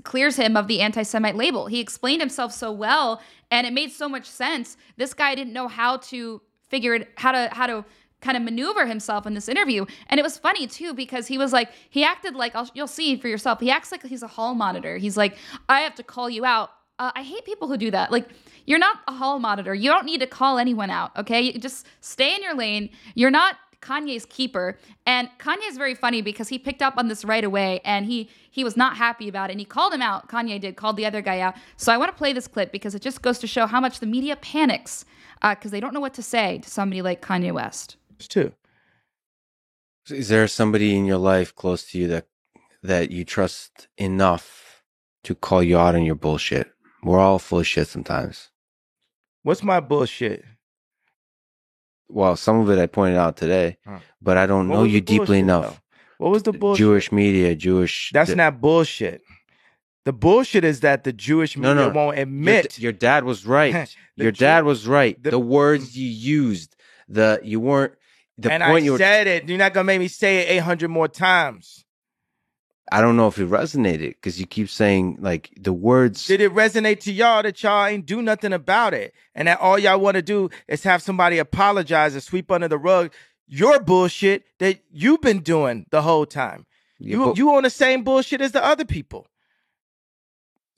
[0.05, 1.67] clears him of the anti-Semite label.
[1.67, 3.21] He explained himself so well
[3.51, 4.77] and it made so much sense.
[4.97, 6.41] This guy didn't know how to
[6.75, 7.85] figured how to how to
[8.21, 9.87] kind of maneuver himself in this interview.
[10.09, 13.15] And it was funny too because he was like he acted like I'll, you'll see
[13.17, 13.61] for yourself.
[13.61, 14.97] He acts like he's a hall monitor.
[14.97, 15.37] He's like
[15.69, 16.71] I have to call you out.
[16.99, 18.11] Uh, I hate people who do that.
[18.11, 18.29] Like
[18.67, 19.73] you're not a hall monitor.
[19.73, 21.17] You don't need to call anyone out.
[21.17, 22.91] Okay, you just stay in your lane.
[23.15, 24.79] You're not Kanye's keeper.
[25.07, 28.31] And Kanye is very funny because he picked up on this right away and he
[28.51, 30.29] he was not happy about it and he called him out.
[30.29, 31.55] Kanye did, called the other guy out.
[31.77, 34.01] So I want to play this clip because it just goes to show how much
[34.01, 35.05] the media panics
[35.43, 37.97] because uh, they don't know what to say to somebody like Kanye West.
[38.19, 38.53] Too.
[40.09, 42.27] Is there somebody in your life close to you that
[42.83, 44.83] that you trust enough
[45.25, 46.71] to call you out on your bullshit?
[47.03, 48.51] We're all full of shit sometimes.
[49.43, 50.45] What's my bullshit?
[52.09, 53.99] Well, some of it I pointed out today, huh.
[54.21, 55.81] but I don't what know you deeply enough.
[56.19, 56.25] Though?
[56.25, 56.79] What was the bullshit?
[56.79, 58.11] Jewish media, Jewish.
[58.13, 59.23] That's th- not bullshit.
[60.05, 61.95] The bullshit is that the Jewish media no, no.
[61.95, 62.79] won't admit.
[62.79, 63.95] Your, your dad was right.
[64.17, 65.21] your dad was right.
[65.23, 66.77] The, the, words you used,
[67.09, 67.95] the you weren't.
[68.37, 69.49] The and point I you were, said it.
[69.49, 71.84] You're not gonna make me say it 800 more times.
[72.93, 76.27] I don't know if it resonated because you keep saying like the words.
[76.27, 79.79] Did it resonate to y'all that y'all ain't do nothing about it, and that all
[79.79, 83.13] y'all want to do is have somebody apologize and sweep under the rug
[83.47, 86.67] your bullshit that you've been doing the whole time?
[86.99, 89.27] Yeah, you but, you on the same bullshit as the other people.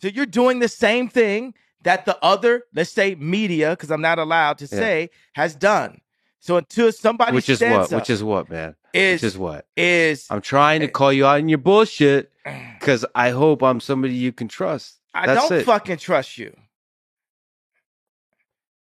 [0.00, 4.18] So you're doing the same thing that the other, let's say media, because I'm not
[4.18, 6.00] allowed to say, has done.
[6.46, 10.28] So until somebody which is what, which is what, man, is which is what is
[10.30, 12.30] I'm trying to call you out in your bullshit
[12.78, 15.00] because I hope I'm somebody you can trust.
[15.12, 15.64] I don't it.
[15.64, 16.56] fucking trust you.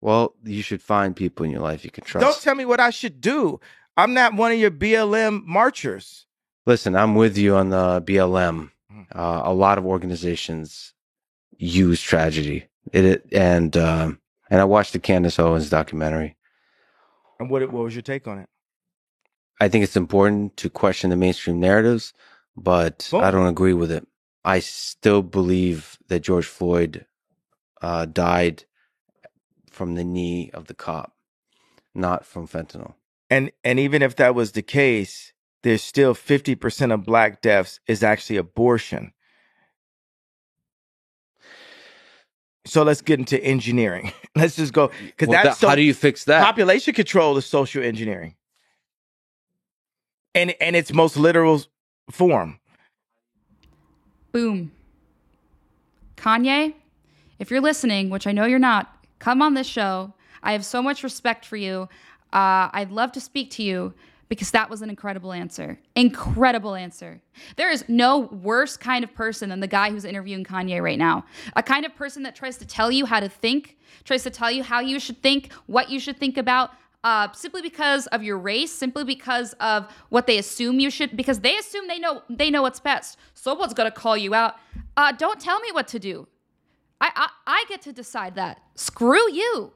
[0.03, 2.23] Well, you should find people in your life you can trust.
[2.23, 3.61] Don't tell me what I should do.
[3.97, 6.27] I'm not one of your BLM marchers.
[6.67, 8.73] Listen, I'm with you on the BLM.
[8.91, 9.03] Hmm.
[9.15, 10.93] Uh, a lot of organizations
[11.57, 12.67] use tragedy.
[12.93, 16.37] It, it and um, and I watched the Candace Owens documentary.
[17.39, 18.49] And what what was your take on it?
[19.61, 22.13] I think it's important to question the mainstream narratives,
[22.57, 24.07] but I don't agree with it.
[24.45, 27.07] I still believe that George Floyd
[27.81, 28.65] uh, died
[29.71, 31.15] from the knee of the cop,
[31.95, 32.95] not from fentanyl.
[33.31, 38.03] And and even if that was the case, there's still 50% of black deaths is
[38.03, 39.13] actually abortion.
[42.67, 44.13] So let's get into engineering.
[44.35, 46.43] let's just go because well, that's that, so, how do you fix that?
[46.43, 48.35] Population control is social engineering,
[50.35, 51.63] and and its most literal
[52.11, 52.59] form.
[54.33, 54.73] Boom.
[56.17, 56.75] Kanye,
[57.39, 60.15] if you're listening, which I know you're not, come on this show.
[60.43, 61.89] I have so much respect for you.
[62.33, 63.95] Uh, I'd love to speak to you
[64.35, 65.79] because that was an incredible answer.
[65.95, 67.21] Incredible answer.
[67.57, 71.25] There is no worse kind of person than the guy who's interviewing Kanye right now.
[71.57, 74.51] A kind of person that tries to tell you how to think, tries to tell
[74.51, 76.71] you how you should think, what you should think about,
[77.05, 81.41] uh, simply because of your race, simply because of what they assume you should, because
[81.41, 83.19] they assume they know they know what's best.
[83.35, 84.57] Someone's gonna call you out.
[84.97, 86.27] Uh, don't tell me what to do.
[87.01, 88.61] I, I I get to decide that.
[88.75, 89.73] Screw you.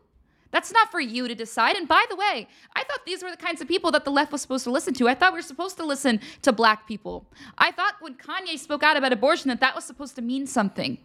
[0.50, 1.76] That's not for you to decide.
[1.76, 4.32] And by the way, I thought these were the kinds of people that the left
[4.32, 5.08] was supposed to listen to.
[5.08, 7.26] I thought we were supposed to listen to black people.
[7.58, 10.98] I thought when Kanye spoke out about abortion that that was supposed to mean something.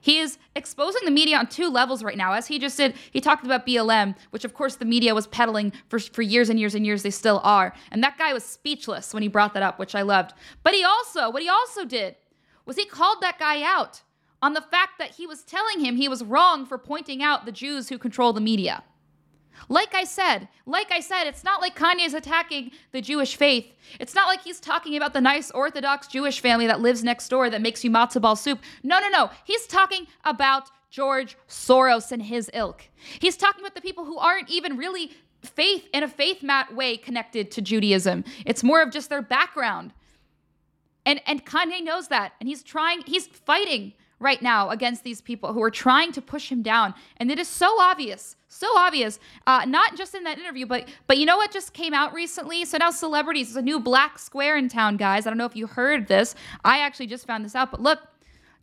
[0.00, 2.32] He is exposing the media on two levels right now.
[2.32, 5.72] As he just did, he talked about BLM, which of course the media was peddling
[5.88, 7.02] for, for years and years and years.
[7.02, 7.72] They still are.
[7.90, 10.34] And that guy was speechless when he brought that up, which I loved.
[10.62, 12.16] But he also, what he also did
[12.64, 14.02] was he called that guy out
[14.42, 17.52] on the fact that he was telling him he was wrong for pointing out the
[17.52, 18.82] Jews who control the media.
[19.68, 23.66] Like I said, like I said, it's not like Kanye's attacking the Jewish faith.
[23.98, 27.50] It's not like he's talking about the nice Orthodox Jewish family that lives next door
[27.50, 28.60] that makes you matzo ball soup.
[28.82, 29.30] No, no, no.
[29.44, 32.84] He's talking about George Soros and his ilk.
[33.20, 35.10] He's talking about the people who aren't even really
[35.42, 38.24] faith in a faith mat way connected to Judaism.
[38.46, 39.92] It's more of just their background.
[41.04, 45.52] And and Kanye knows that and he's trying he's fighting right now against these people
[45.52, 46.94] who are trying to push him down.
[47.18, 51.18] And it is so obvious, so obvious, uh, not just in that interview, but but
[51.18, 52.64] you know what just came out recently?
[52.64, 55.26] So now celebrities, there's a new black square in town, guys.
[55.26, 56.34] I don't know if you heard this.
[56.64, 58.00] I actually just found this out, but look,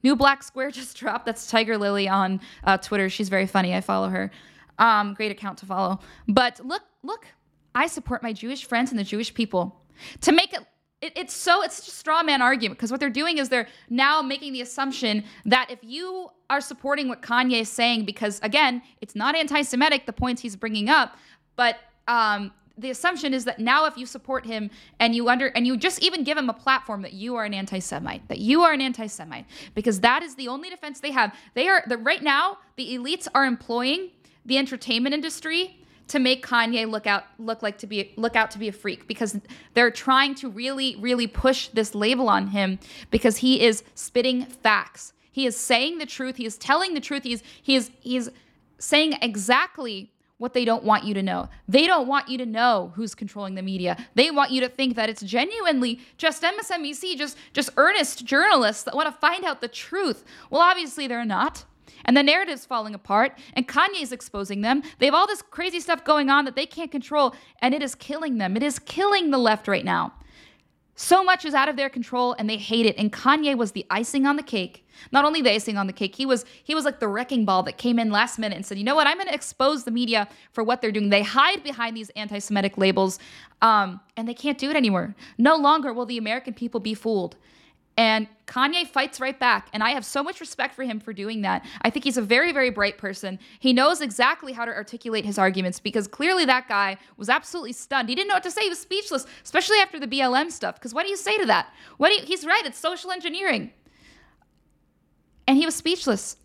[0.03, 1.25] new black square just dropped.
[1.25, 3.09] That's Tiger Lily on uh, Twitter.
[3.09, 3.73] She's very funny.
[3.73, 4.31] I follow her.
[4.77, 5.99] Um, great account to follow.
[6.27, 7.25] But look, look,
[7.73, 9.81] I support my Jewish friends and the Jewish people.
[10.21, 10.59] To make it
[11.05, 13.67] it, it's so it's just a straw man argument because what they're doing is they're
[13.89, 18.81] now making the assumption that if you are supporting what Kanye is saying, because again,
[19.01, 21.17] it's not anti-Semitic the points he's bringing up,
[21.55, 21.77] but
[22.07, 25.77] um, the assumption is that now if you support him and you under and you
[25.77, 28.81] just even give him a platform that you are an anti-semite that you are an
[28.81, 29.45] anti-semite
[29.75, 31.33] because that is the only defense they have.
[31.53, 34.09] They are the right now the elites are employing
[34.45, 38.59] the entertainment industry to make Kanye look out look like to be look out to
[38.59, 39.39] be a freak because
[39.73, 42.79] they're trying to really really push this label on him
[43.11, 45.13] because he is spitting facts.
[45.31, 46.37] He is saying the truth.
[46.37, 47.23] He is telling the truth.
[47.23, 48.21] He is he is he
[48.77, 51.49] saying exactly what they don't want you to know.
[51.67, 53.97] They don't want you to know who's controlling the media.
[54.15, 58.95] They want you to think that it's genuinely just MSNBC, just just earnest journalists that
[58.95, 60.23] want to find out the truth.
[60.49, 61.65] Well, obviously they're not
[62.05, 64.83] and the narrative's falling apart, and Kanye's exposing them.
[64.99, 67.95] They have all this crazy stuff going on that they can't control, and it is
[67.95, 68.55] killing them.
[68.55, 70.13] It is killing the left right now.
[70.97, 72.95] So much is out of their control, and they hate it.
[72.97, 74.87] And Kanye was the icing on the cake.
[75.11, 77.63] Not only the icing on the cake, he was he was like the wrecking ball
[77.63, 79.05] that came in last minute and said, "You know what?
[79.05, 81.09] I'm going to expose the media for what they're doing.
[81.09, 83.19] They hide behind these anti-Semitic labels,
[83.61, 85.15] um, and they can't do it anymore.
[85.37, 87.35] No longer will the American people be fooled."
[87.97, 89.69] And Kanye fights right back.
[89.73, 91.65] And I have so much respect for him for doing that.
[91.81, 93.39] I think he's a very, very bright person.
[93.59, 98.09] He knows exactly how to articulate his arguments because clearly that guy was absolutely stunned.
[98.09, 98.63] He didn't know what to say.
[98.63, 100.75] He was speechless, especially after the BLM stuff.
[100.75, 101.73] Because what do you say to that?
[101.97, 102.65] What do you, he's right.
[102.65, 103.71] It's social engineering.
[105.47, 106.37] And he was speechless.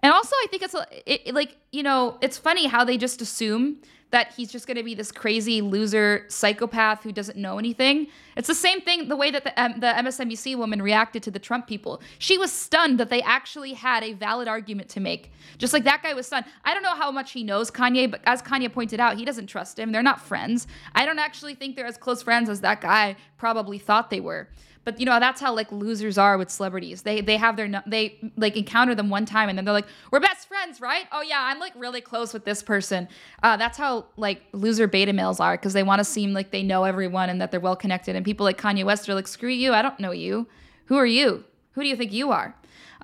[0.00, 0.74] And also, I think it's
[1.06, 3.76] it, like, you know, it's funny how they just assume
[4.10, 8.06] that he's just going to be this crazy loser psychopath who doesn't know anything.
[8.34, 11.38] It's the same thing the way that the, um, the MSNBC woman reacted to the
[11.38, 12.00] Trump people.
[12.18, 15.32] She was stunned that they actually had a valid argument to make.
[15.58, 16.46] Just like that guy was stunned.
[16.64, 19.48] I don't know how much he knows Kanye, but as Kanye pointed out, he doesn't
[19.48, 19.92] trust him.
[19.92, 20.66] They're not friends.
[20.94, 24.48] I don't actually think they're as close friends as that guy probably thought they were.
[24.86, 27.02] But you know that's how like losers are with celebrities.
[27.02, 30.20] They they have their they like encounter them one time and then they're like we're
[30.20, 31.06] best friends, right?
[31.10, 33.08] Oh yeah, I'm like really close with this person.
[33.42, 36.62] Uh, that's how like loser beta males are because they want to seem like they
[36.62, 38.14] know everyone and that they're well connected.
[38.14, 40.46] And people like Kanye West are like screw you, I don't know you.
[40.86, 41.44] Who are you?
[41.72, 42.54] Who do you think you are?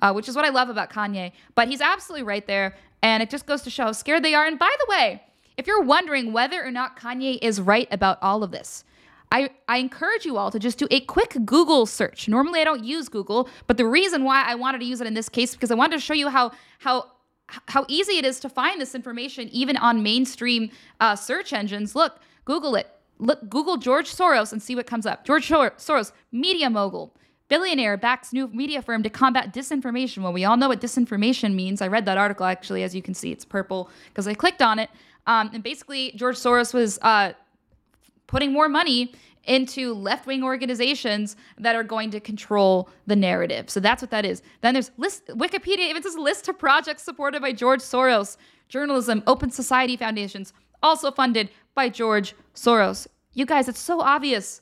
[0.01, 1.33] Uh, which is what I love about Kanye.
[1.55, 4.45] But he's absolutely right there, and it just goes to show how scared they are.
[4.45, 5.21] And by the way,
[5.57, 8.85] if you're wondering whether or not Kanye is right about all of this,
[9.31, 12.27] I, I encourage you all to just do a quick Google search.
[12.27, 15.15] Normally, I don't use Google, but the reason why I wanted to use it in
[15.15, 17.11] this case because I wanted to show you how how
[17.47, 21.95] how easy it is to find this information even on mainstream uh, search engines.
[21.95, 22.89] Look, Google it.
[23.19, 25.25] Look, Google George Soros and see what comes up.
[25.25, 27.15] George Soros, media mogul,
[27.47, 30.23] billionaire backs new media firm to combat disinformation.
[30.23, 31.81] Well, we all know what disinformation means.
[31.81, 34.79] I read that article actually, as you can see, it's purple because I clicked on
[34.79, 34.89] it.
[35.27, 37.33] Um, and basically, George Soros was uh,
[38.27, 39.13] putting more money
[39.45, 43.69] into left wing organizations that are going to control the narrative.
[43.69, 44.41] So that's what that is.
[44.61, 48.37] Then there's list Wikipedia even says list of projects supported by George Soros,
[48.69, 53.07] journalism, open society foundations, also funded by George Soros.
[53.33, 54.61] You guys, it's so obvious.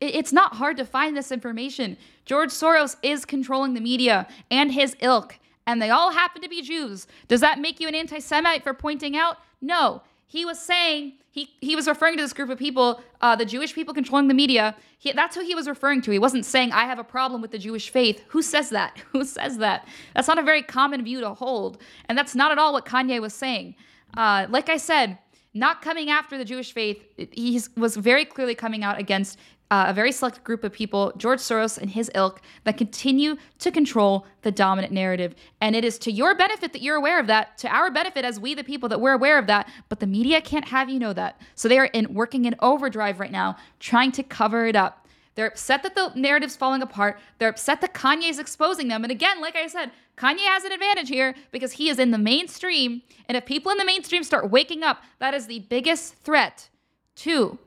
[0.00, 1.96] It's not hard to find this information.
[2.24, 6.62] George Soros is controlling the media and his ilk, and they all happen to be
[6.62, 7.06] Jews.
[7.28, 9.36] Does that make you an anti Semite for pointing out?
[9.60, 13.44] No he was saying he he was referring to this group of people, uh, the
[13.44, 14.76] Jewish people controlling the media.
[14.96, 16.12] He, that's who he was referring to.
[16.12, 18.22] He wasn't saying I have a problem with the Jewish faith.
[18.28, 18.96] Who says that?
[19.12, 19.88] Who says that?
[20.14, 21.78] That's not a very common view to hold,
[22.08, 23.74] and that's not at all what Kanye was saying.
[24.16, 25.18] Uh, like I said,
[25.52, 27.02] not coming after the Jewish faith.
[27.32, 29.36] He was very clearly coming out against
[29.70, 33.70] uh, a very select group of people, George Soros and his ilk, that continue to
[33.70, 35.34] control the dominant narrative.
[35.60, 38.40] And it is to your benefit that you're aware of that, to our benefit as
[38.40, 39.68] we, the people, that we're aware of that.
[39.88, 41.40] But the media can't have you know that.
[41.54, 45.06] So they are in, working in overdrive right now, trying to cover it up.
[45.36, 47.20] They're upset that the narrative's falling apart.
[47.38, 49.04] They're upset that Kanye's exposing them.
[49.04, 52.18] And again, like I said, Kanye has an advantage here because he is in the
[52.18, 53.02] mainstream.
[53.26, 56.68] And if people in the mainstream start waking up, that is the biggest threat
[57.16, 57.58] to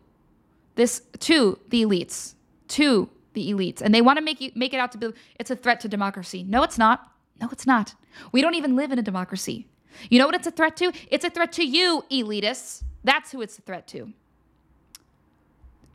[0.75, 2.35] this to the elites,
[2.69, 3.81] to the elites.
[3.81, 5.87] And they want to make you make it out to be it's a threat to
[5.87, 6.43] democracy.
[6.43, 7.11] No, it's not.
[7.41, 7.95] No, it's not.
[8.31, 9.67] We don't even live in a democracy.
[10.09, 10.91] You know what it's a threat to?
[11.09, 12.83] It's a threat to you, elitists.
[13.03, 14.11] That's who it's a threat to.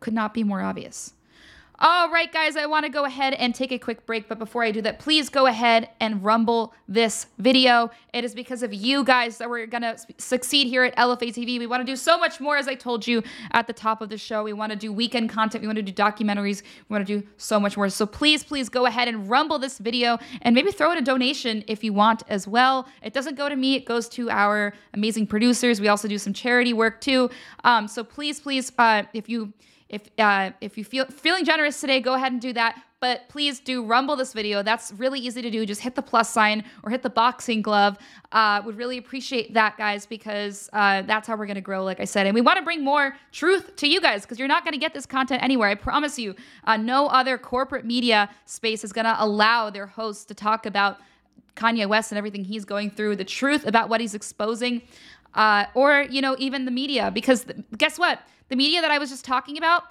[0.01, 1.14] Could not be more obvious.
[1.81, 4.29] All right, guys, I want to go ahead and take a quick break.
[4.29, 7.93] But before I do that, please go ahead and rumble this video.
[8.12, 11.57] It is because of you guys that we're going to succeed here at LFA TV.
[11.57, 13.22] We want to do so much more, as I told you
[13.53, 14.43] at the top of the show.
[14.43, 15.62] We want to do weekend content.
[15.62, 16.62] We want to do documentaries.
[16.89, 17.89] We want to do so much more.
[17.91, 21.62] So please, please go ahead and rumble this video and maybe throw in a donation
[21.68, 22.89] if you want as well.
[23.05, 25.81] It doesn't go to me, it goes to our amazing producers.
[25.81, 27.31] We also do some charity work too.
[27.62, 29.53] Um, so please, please, uh, if you
[29.89, 32.82] if uh, if you feel feeling generous today, go ahead and do that.
[33.01, 34.62] But please do rumble this video.
[34.64, 35.64] That's really easy to do.
[35.64, 37.97] Just hit the plus sign or hit the boxing glove.
[38.32, 41.84] Uh, would really appreciate that, guys, because uh, that's how we're gonna grow.
[41.84, 44.49] Like I said, and we want to bring more truth to you guys because you're
[44.49, 45.68] not gonna get this content anywhere.
[45.68, 46.34] I promise you.
[46.64, 50.99] Uh, no other corporate media space is gonna allow their hosts to talk about
[51.55, 54.82] Kanye West and everything he's going through, the truth about what he's exposing,
[55.34, 57.12] uh, or you know even the media.
[57.12, 58.20] Because th- guess what?
[58.49, 59.84] The media that I was just talking about,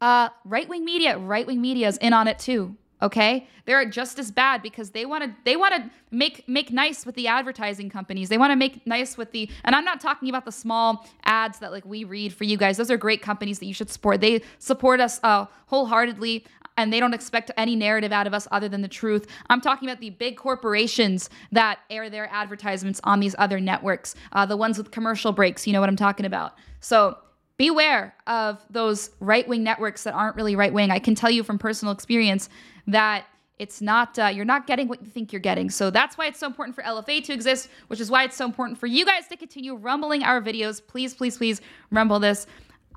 [0.00, 2.76] uh, right wing media, right wing media is in on it too.
[3.00, 7.06] Okay, they're just as bad because they want to they want to make make nice
[7.06, 8.28] with the advertising companies.
[8.28, 11.60] They want to make nice with the and I'm not talking about the small ads
[11.60, 12.76] that like we read for you guys.
[12.76, 14.20] Those are great companies that you should support.
[14.20, 16.44] They support us uh, wholeheartedly
[16.76, 19.28] and they don't expect any narrative out of us other than the truth.
[19.48, 24.44] I'm talking about the big corporations that air their advertisements on these other networks, uh,
[24.46, 25.68] the ones with commercial breaks.
[25.68, 26.54] You know what I'm talking about.
[26.80, 27.18] So
[27.58, 30.90] beware of those right wing networks that aren't really right wing.
[30.90, 32.48] I can tell you from personal experience
[32.86, 33.26] that
[33.58, 35.68] it's not uh, you're not getting what you think you're getting.
[35.68, 38.44] So that's why it's so important for lfa to exist which is why it's so
[38.44, 40.80] important for you guys to continue rumbling our videos.
[40.86, 42.46] Please please please rumble this.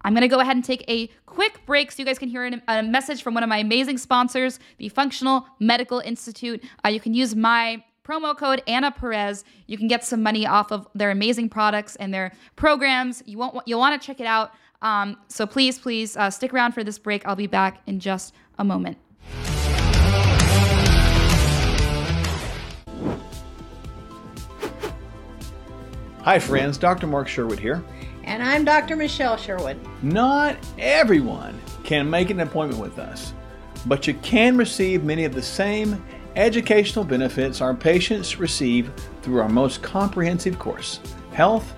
[0.03, 2.49] I'm going to go ahead and take a quick break so you guys can hear
[2.67, 6.63] a message from one of my amazing sponsors the functional medical institute.
[6.85, 9.45] Uh, you can use my promo code Anna Perez.
[9.67, 13.23] You can get some money off of their amazing products and their programs.
[13.25, 14.51] You won't you'll want to check it out.
[14.81, 17.25] Um, so please, please uh, stick around for this break.
[17.25, 18.97] I'll be back in just a moment.
[26.23, 26.77] Hi, friends.
[26.77, 27.07] Dr.
[27.07, 27.83] Mark Sherwood here.
[28.25, 28.95] And I'm Dr.
[28.95, 29.79] Michelle Sherwood.
[30.03, 33.33] Not everyone can make an appointment with us,
[33.85, 36.03] but you can receive many of the same
[36.35, 40.99] educational benefits our patients receive through our most comprehensive course
[41.33, 41.73] Health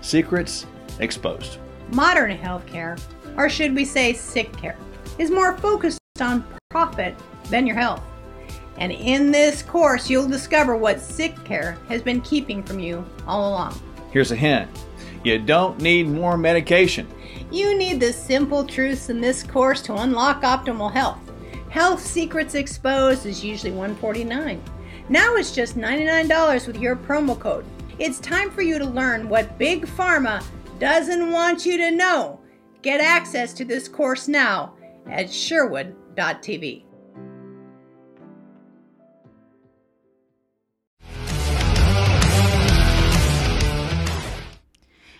[0.00, 0.66] Secrets
[1.00, 1.58] Exposed.
[1.92, 3.00] Modern healthcare,
[3.36, 4.76] or should we say sick care,
[5.18, 7.14] is more focused on profit
[7.50, 8.02] than your health.
[8.78, 13.50] And in this course, you'll discover what sick care has been keeping from you all
[13.50, 13.80] along.
[14.10, 14.68] Here's a hint
[15.24, 17.08] you don't need more medication.
[17.50, 21.25] You need the simple truths in this course to unlock optimal health.
[21.76, 24.62] Health Secrets Exposed is usually 149.
[25.10, 27.66] Now it's just $99 with your promo code.
[27.98, 30.42] It's time for you to learn what Big Pharma
[30.78, 32.40] doesn't want you to know.
[32.80, 34.72] Get access to this course now
[35.06, 36.84] at sherwood.tv.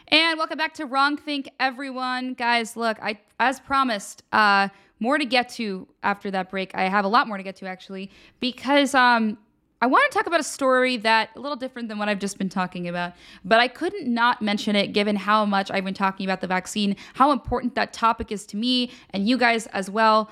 [0.08, 2.32] And welcome back to Wrong Think, everyone.
[2.32, 4.68] Guys, look, I as promised, uh,
[5.00, 6.74] more to get to after that break.
[6.74, 9.38] I have a lot more to get to actually because um,
[9.82, 12.38] I want to talk about a story that a little different than what I've just
[12.38, 13.12] been talking about,
[13.44, 16.96] but I couldn't not mention it given how much I've been talking about the vaccine,
[17.14, 20.30] how important that topic is to me and you guys as well.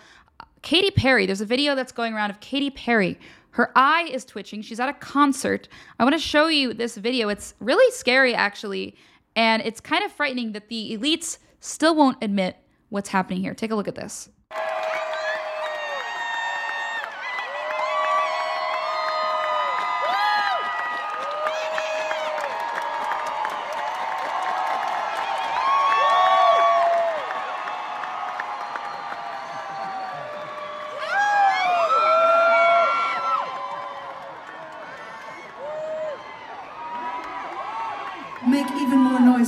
[0.63, 3.19] Katy Perry, there's a video that's going around of Katy Perry.
[3.51, 4.63] Her eye is twitching.
[4.63, 5.69] She's at a concert.
[6.01, 7.29] I want to show you this video.
[7.29, 8.97] It's really scary, actually,
[9.37, 12.57] and it's kind of frightening that the elites still won't admit
[12.89, 13.55] what's happening here.
[13.55, 14.31] Take a look at this.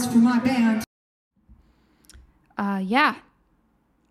[0.04, 0.84] For my band.
[2.82, 3.16] yeah.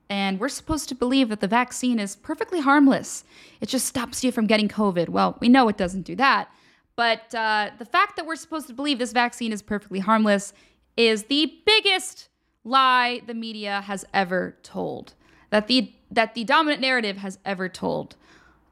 [0.09, 3.23] And we're supposed to believe that the vaccine is perfectly harmless.
[3.59, 5.09] It just stops you from getting COVID.
[5.09, 6.49] Well, we know it doesn't do that.
[6.95, 10.53] But uh, the fact that we're supposed to believe this vaccine is perfectly harmless
[10.95, 12.29] is the biggest
[12.63, 15.13] lie the media has ever told.
[15.49, 18.15] That the that the dominant narrative has ever told.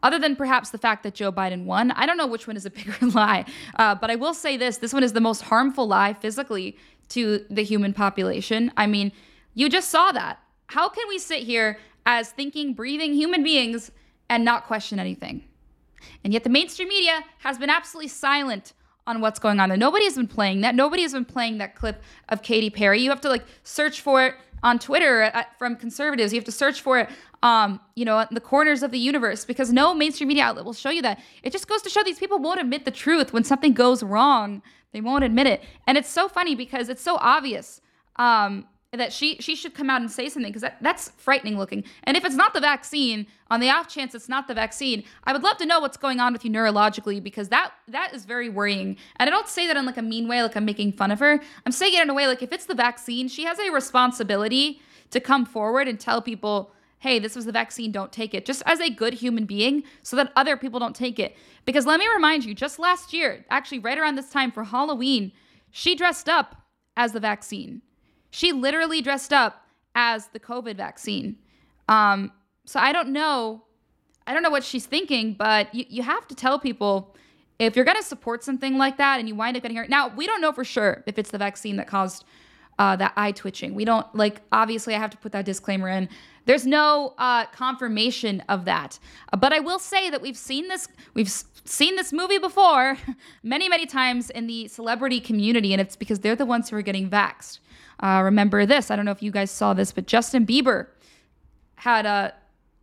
[0.01, 2.65] Other than perhaps the fact that Joe Biden won, I don't know which one is
[2.65, 3.45] a bigger lie.
[3.75, 6.77] Uh, but I will say this: this one is the most harmful lie physically
[7.09, 8.71] to the human population.
[8.77, 9.11] I mean,
[9.53, 10.39] you just saw that.
[10.67, 13.91] How can we sit here as thinking, breathing human beings
[14.29, 15.43] and not question anything?
[16.23, 18.73] And yet the mainstream media has been absolutely silent
[19.05, 19.77] on what's going on there.
[19.77, 20.75] Nobody has been playing that.
[20.75, 23.01] Nobody has been playing that clip of Katy Perry.
[23.01, 26.31] You have to like search for it on Twitter at, uh, from conservatives.
[26.31, 27.09] You have to search for it,
[27.43, 30.73] um, you know, in the corners of the universe because no mainstream media outlet will
[30.73, 31.19] show you that.
[31.43, 34.61] It just goes to show these people won't admit the truth when something goes wrong.
[34.93, 37.81] They won't admit it, and it's so funny because it's so obvious.
[38.15, 38.65] Um,
[38.97, 41.83] that she she should come out and say something because that, that's frightening looking.
[42.03, 45.33] And if it's not the vaccine, on the off chance it's not the vaccine, I
[45.33, 48.49] would love to know what's going on with you neurologically because that that is very
[48.49, 48.97] worrying.
[49.17, 51.19] And I don't say that in like a mean way, like I'm making fun of
[51.19, 51.41] her.
[51.65, 54.79] I'm saying it in a way like if it's the vaccine, she has a responsibility
[55.09, 56.71] to come forward and tell people,
[57.03, 60.15] hey, this was the vaccine, don't take it, just as a good human being so
[60.15, 61.35] that other people don't take it.
[61.65, 65.33] Because let me remind you, just last year, actually right around this time for Halloween,
[65.69, 66.55] she dressed up
[66.95, 67.81] as the vaccine.
[68.31, 71.35] She literally dressed up as the COVID vaccine.
[71.89, 72.31] Um,
[72.63, 73.65] so I don't know.
[74.25, 77.17] I don't know what she's thinking, but you, you have to tell people
[77.59, 79.89] if you're going to support something like that and you wind up getting hurt.
[79.89, 82.23] Now, we don't know for sure if it's the vaccine that caused
[82.79, 83.75] uh, that eye twitching.
[83.75, 86.09] We don't, like, obviously, I have to put that disclaimer in.
[86.45, 88.99] There's no uh, confirmation of that.
[89.31, 92.97] Uh, but I will say that we've seen this, we've seen this movie before
[93.43, 96.81] many, many times in the celebrity community, and it's because they're the ones who are
[96.81, 97.59] getting vaxxed.
[97.99, 98.91] Uh, remember this?
[98.91, 100.87] I don't know if you guys saw this, but Justin Bieber
[101.75, 102.33] had a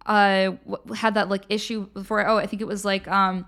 [0.07, 0.53] uh,
[0.95, 2.27] had that like issue before.
[2.27, 3.47] Oh, I think it was like um,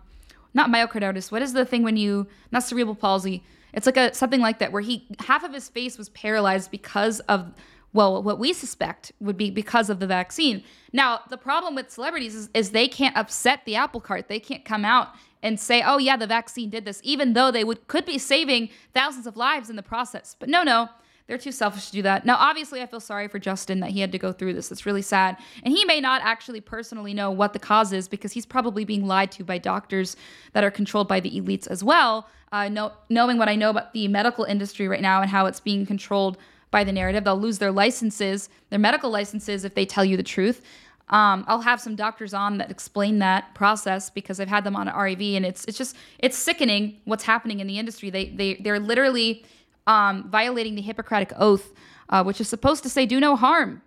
[0.54, 1.32] not myocarditis.
[1.32, 3.42] What is the thing when you not cerebral palsy?
[3.72, 7.20] It's like a something like that where he half of his face was paralyzed because
[7.20, 7.52] of
[7.94, 10.64] well, what we suspect would be because of the vaccine.
[10.94, 14.28] Now, the problem with celebrities is, is they can't upset the apple cart.
[14.28, 15.08] They can't come out
[15.42, 18.70] and say, "Oh yeah, the vaccine did this," even though they would could be saving
[18.94, 20.36] thousands of lives in the process.
[20.38, 20.88] But no, no,
[21.26, 22.24] they're too selfish to do that.
[22.24, 24.72] Now, obviously, I feel sorry for Justin that he had to go through this.
[24.72, 25.36] It's really sad.
[25.62, 29.06] And he may not actually personally know what the cause is because he's probably being
[29.06, 30.16] lied to by doctors
[30.52, 32.28] that are controlled by the elites as well.
[32.52, 35.58] Uh, know, knowing what I know about the medical industry right now and how it's
[35.58, 36.36] being controlled
[36.70, 40.22] by the narrative, they'll lose their licenses, their medical licenses, if they tell you the
[40.22, 40.62] truth.
[41.08, 44.86] Um, I'll have some doctors on that explain that process because I've had them on
[44.86, 48.10] REV, and it's it's just it's sickening what's happening in the industry.
[48.10, 49.44] They they they're literally
[49.86, 51.72] um, violating the Hippocratic Oath,
[52.08, 53.82] uh, which is supposed to say do no harm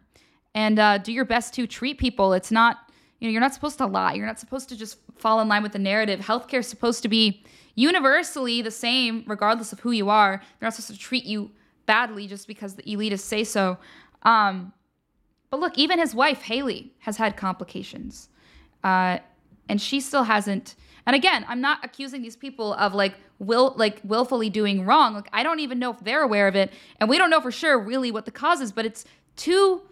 [0.56, 2.34] and uh, do your best to treat people.
[2.34, 2.85] It's not,
[3.20, 4.14] you know, you're not supposed to lie.
[4.14, 6.20] You're not supposed to just fall in line with the narrative.
[6.20, 7.44] Healthcare is supposed to be
[7.76, 10.42] universally the same, regardless of who you are.
[10.60, 11.52] They're not supposed to treat you
[11.86, 13.78] badly just because the elitists say so.
[14.24, 14.74] Um,
[15.50, 18.30] but look, even his wife, Hailey, has had complications.
[18.84, 19.20] Uh,
[19.70, 24.02] and she still hasn't and again, I'm not accusing these people of like will like
[24.04, 25.14] willfully doing wrong.
[25.14, 27.52] Like I don't even know if they're aware of it, and we don't know for
[27.52, 28.72] sure really what the cause is.
[28.72, 29.06] But it's
[29.36, 29.84] too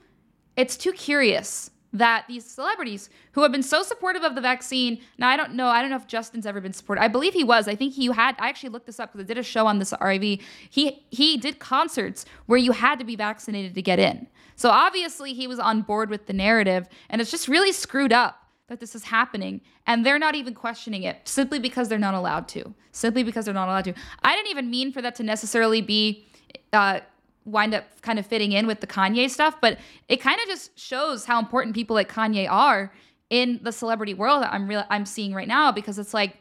[0.56, 5.30] it's too curious that these celebrities who have been so supportive of the vaccine now
[5.30, 7.68] i don't know i don't know if justin's ever been supported i believe he was.
[7.68, 9.80] I think he had i actually looked this up because i did a show on
[9.80, 14.28] this rev he he did concerts where you had to be vaccinated to get in.
[14.56, 18.40] So obviously he was on board with the narrative and it's just really screwed up
[18.68, 22.48] that this is happening and they're not even questioning it simply because they're not allowed
[22.50, 23.94] to simply because they're not allowed to.
[24.22, 26.26] I didn't even mean for that to necessarily be
[26.72, 27.02] uh,
[27.46, 29.78] wind up kind of fitting in with the kanye stuff but
[30.08, 32.92] it kind of just shows how important people like kanye are
[33.30, 36.38] in the celebrity world that i'm real i'm seeing right now because it's like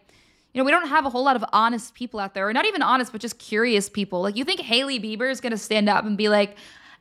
[0.53, 2.66] you know, we don't have a whole lot of honest people out there, or not
[2.66, 4.20] even honest, but just curious people.
[4.20, 6.57] Like, you think Hailey Bieber is going to stand up and be like,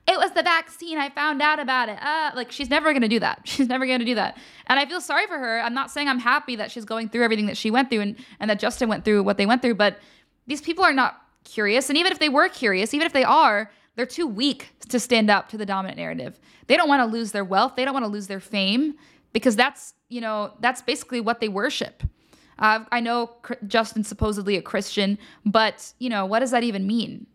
[0.07, 0.97] it was the vaccine.
[0.97, 2.01] I found out about it.
[2.01, 3.41] Uh, like she's never going to do that.
[3.45, 4.35] She's never going to do that.
[4.65, 5.61] And I feel sorry for her.
[5.61, 8.15] I'm not saying I'm happy that she's going through everything that she went through and,
[8.39, 9.75] and that Justin went through what they went through.
[9.75, 9.99] But
[10.47, 11.89] these people are not curious.
[11.89, 15.29] And even if they were curious, even if they are, they're too weak to stand
[15.29, 16.39] up to the dominant narrative.
[16.67, 17.75] They don't want to lose their wealth.
[17.75, 18.95] They don't want to lose their fame
[19.33, 22.03] because that's, you know, that's basically what they worship.
[22.59, 23.31] Uh, I know
[23.67, 27.25] Justin's supposedly a Christian, but, you know, what does that even mean?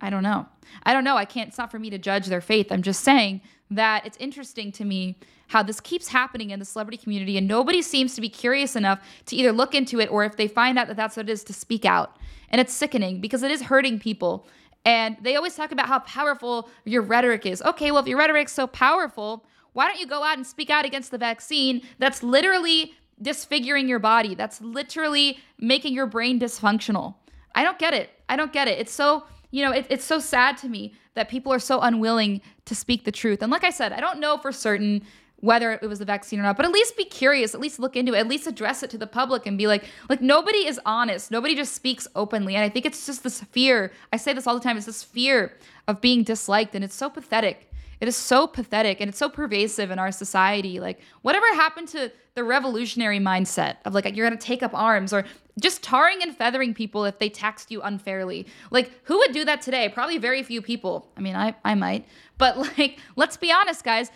[0.00, 0.46] I don't know.
[0.82, 1.16] I don't know.
[1.16, 2.70] I can't, it's not for me to judge their faith.
[2.70, 5.18] I'm just saying that it's interesting to me
[5.48, 9.00] how this keeps happening in the celebrity community and nobody seems to be curious enough
[9.26, 11.44] to either look into it or if they find out that that's what it is
[11.44, 12.16] to speak out.
[12.50, 14.46] And it's sickening because it is hurting people.
[14.86, 17.60] And they always talk about how powerful your rhetoric is.
[17.60, 20.84] Okay, well, if your rhetoric's so powerful, why don't you go out and speak out
[20.84, 27.16] against the vaccine that's literally disfiguring your body, that's literally making your brain dysfunctional?
[27.56, 28.10] I don't get it.
[28.28, 28.78] I don't get it.
[28.78, 32.40] It's so, you know, it, it's so sad to me that people are so unwilling
[32.66, 33.42] to speak the truth.
[33.42, 35.02] And like I said, I don't know for certain
[35.40, 37.94] whether it was the vaccine or not, but at least be curious, at least look
[37.94, 40.80] into it, at least address it to the public and be like, like nobody is
[40.86, 41.30] honest.
[41.30, 42.54] Nobody just speaks openly.
[42.54, 43.92] And I think it's just this fear.
[44.12, 45.52] I say this all the time, it's this fear
[45.86, 46.74] of being disliked.
[46.74, 47.70] And it's so pathetic.
[48.00, 50.80] It is so pathetic and it's so pervasive in our society.
[50.80, 55.24] Like, whatever happened to the revolutionary mindset of like, you're gonna take up arms or
[55.58, 58.46] just tarring and feathering people if they taxed you unfairly?
[58.70, 59.88] Like, who would do that today?
[59.88, 61.08] Probably very few people.
[61.16, 62.06] I mean, I, I might.
[62.36, 64.10] But like, let's be honest, guys,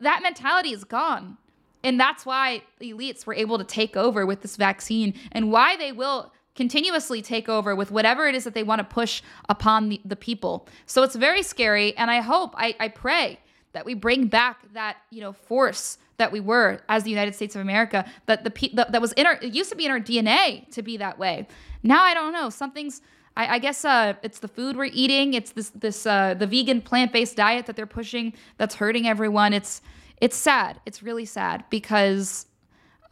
[0.00, 1.38] that mentality is gone.
[1.84, 5.76] And that's why the elites were able to take over with this vaccine and why
[5.76, 9.88] they will continuously take over with whatever it is that they want to push upon
[9.88, 10.66] the, the people.
[10.86, 11.96] So it's very scary.
[11.96, 13.38] And I hope, I, I pray
[13.72, 17.54] that we bring back that, you know, force that we were as the United States
[17.54, 20.00] of America, that the that, that was in our, it used to be in our
[20.00, 21.46] DNA to be that way.
[21.84, 22.50] Now I don't know.
[22.50, 23.02] Something's,
[23.38, 25.32] I, I guess uh, it's the food we're eating.
[25.32, 29.54] It's this, this, uh, the vegan plant-based diet that they're pushing that's hurting everyone.
[29.54, 29.80] It's,
[30.20, 30.80] it's sad.
[30.84, 32.46] It's really sad because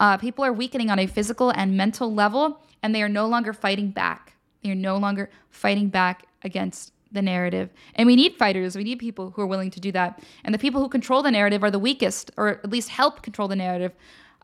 [0.00, 3.52] uh, people are weakening on a physical and mental level, and they are no longer
[3.52, 4.34] fighting back.
[4.62, 7.70] They are no longer fighting back against the narrative.
[7.94, 8.76] And we need fighters.
[8.76, 10.22] We need people who are willing to do that.
[10.44, 13.46] And the people who control the narrative are the weakest, or at least help control
[13.46, 13.92] the narrative.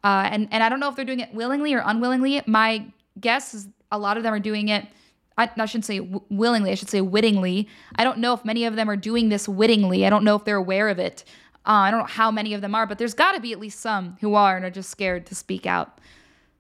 [0.05, 2.41] Uh, and and I don't know if they're doing it willingly or unwillingly.
[2.47, 2.87] My
[3.21, 4.87] guess is a lot of them are doing it.
[5.39, 6.71] I, I shouldn't say w- willingly.
[6.71, 7.69] I should say wittingly.
[7.97, 10.07] I don't know if many of them are doing this wittingly.
[10.07, 11.25] I don't know if they're aware of it.
[11.67, 13.61] Uh, I don't know how many of them are, but there's got to be at
[13.61, 16.01] least some who are and are just scared to speak out.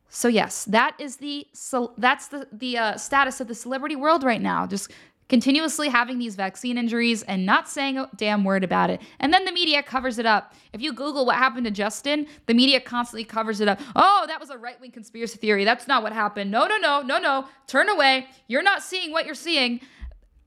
[0.08, 4.22] So yes, that is the so that's the the uh, status of the celebrity world
[4.22, 4.66] right now.
[4.66, 4.90] Just
[5.28, 9.00] continuously having these vaccine injuries and not saying a damn word about it.
[9.18, 10.54] And then the media covers it up.
[10.72, 13.80] If you Google what happened to Justin, the media constantly covers it up.
[13.96, 15.64] Oh, that was a right wing conspiracy theory.
[15.64, 16.50] That's not what happened.
[16.50, 17.46] No, no, no, no, no.
[17.66, 18.26] Turn away.
[18.48, 19.80] You're not seeing what you're seeing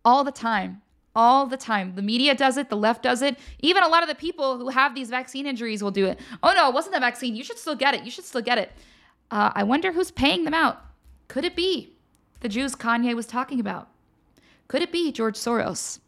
[0.03, 0.81] all the time
[1.15, 1.95] all the time.
[1.95, 3.39] The media does it, the left does it.
[3.59, 6.19] Even a lot of the people who have these vaccine injuries will do it.
[6.43, 7.35] Oh no, it wasn't the vaccine.
[7.35, 8.03] You should still get it.
[8.03, 8.71] You should still get it.
[9.31, 10.81] Uh, I wonder who's paying them out.
[11.27, 11.93] Could it be
[12.41, 13.89] the Jews Kanye was talking about?
[14.67, 15.99] Could it be George Soros?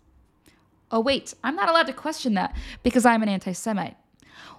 [0.91, 3.95] Oh, wait, I'm not allowed to question that because I'm an anti Semite.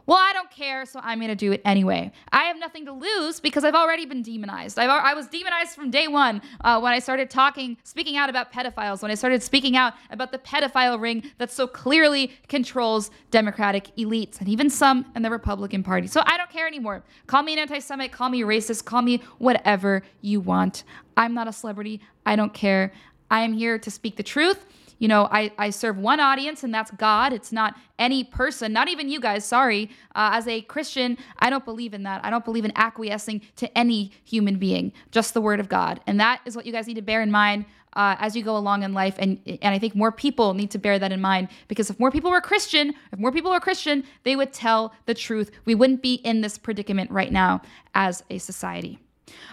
[0.09, 2.11] Well, I don't care, so I'm going to do it anyway.
[2.33, 4.79] I have nothing to lose because I've already been demonized.
[4.79, 8.51] I've, I was demonized from day one uh, when I started talking, speaking out about
[8.51, 13.95] pedophiles, when I started speaking out about the pedophile ring that so clearly controls Democratic
[13.99, 16.07] elites and even some in the Republican Party.
[16.07, 17.03] So I don't care anymore.
[17.27, 20.85] Call me an anti Semite, call me racist, call me whatever you want.
[21.19, 22.01] I'm not a celebrity.
[22.25, 22.95] I don't care.
[23.31, 24.65] I am here to speak the truth
[24.99, 27.33] you know, I, I serve one audience and that's God.
[27.33, 29.45] It's not any person, not even you guys.
[29.45, 29.91] Sorry.
[30.15, 32.25] Uh, as a Christian, I don't believe in that.
[32.25, 36.01] I don't believe in acquiescing to any human being, just the word of God.
[36.07, 37.65] And that is what you guys need to bear in mind.
[37.95, 39.17] Uh, as you go along in life.
[39.19, 42.11] And and I think more people need to bear that in mind because if more
[42.11, 45.51] people were Christian, if more people were Christian, they would tell the truth.
[45.65, 47.63] We wouldn't be in this predicament right now
[47.95, 49.01] as a society.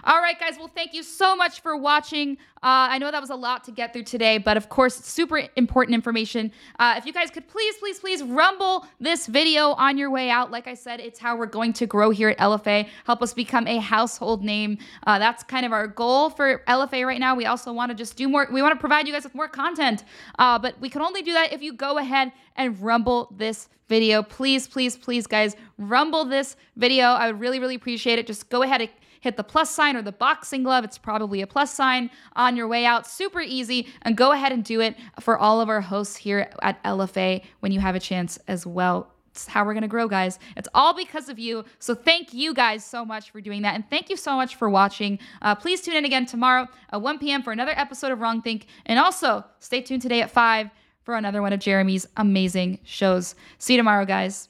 [0.04, 0.58] All right, guys.
[0.58, 2.38] Well, thank you so much for watching.
[2.66, 5.44] Uh, I know that was a lot to get through today, but of course, super
[5.56, 6.52] important information.
[6.80, 10.50] Uh, if you guys could please, please, please rumble this video on your way out.
[10.52, 13.68] Like I said, it's how we're going to grow here at LFA, help us become
[13.68, 14.78] a household name.
[15.06, 17.36] Uh, that's kind of our goal for LFA right now.
[17.36, 19.48] We also want to just do more, we want to provide you guys with more
[19.48, 20.04] content,
[20.40, 24.24] uh, but we can only do that if you go ahead and rumble this video.
[24.24, 27.06] Please, please, please, guys, rumble this video.
[27.06, 28.28] I would really, really appreciate it.
[28.28, 28.90] Just go ahead and
[29.26, 30.84] hit the plus sign or the boxing glove.
[30.86, 33.06] It's probably a plus sign on your way out.
[33.08, 33.88] Super easy.
[34.04, 37.72] And go ahead and do it for all of our hosts here at LFA when
[37.72, 39.12] you have a chance as well.
[39.32, 40.40] It's how we're going to grow, guys.
[40.56, 41.66] It's all because of you.
[41.80, 43.76] So thank you guys so much for doing that.
[43.76, 45.20] And thank you so much for watching.
[45.42, 47.44] Uh, please tune in again tomorrow at 1 p.m.
[47.44, 48.68] for another episode of Wrong Think.
[48.86, 50.70] And also stay tuned today at 5
[51.04, 53.36] for another one of Jeremy's amazing shows.
[53.58, 54.50] See you tomorrow, guys.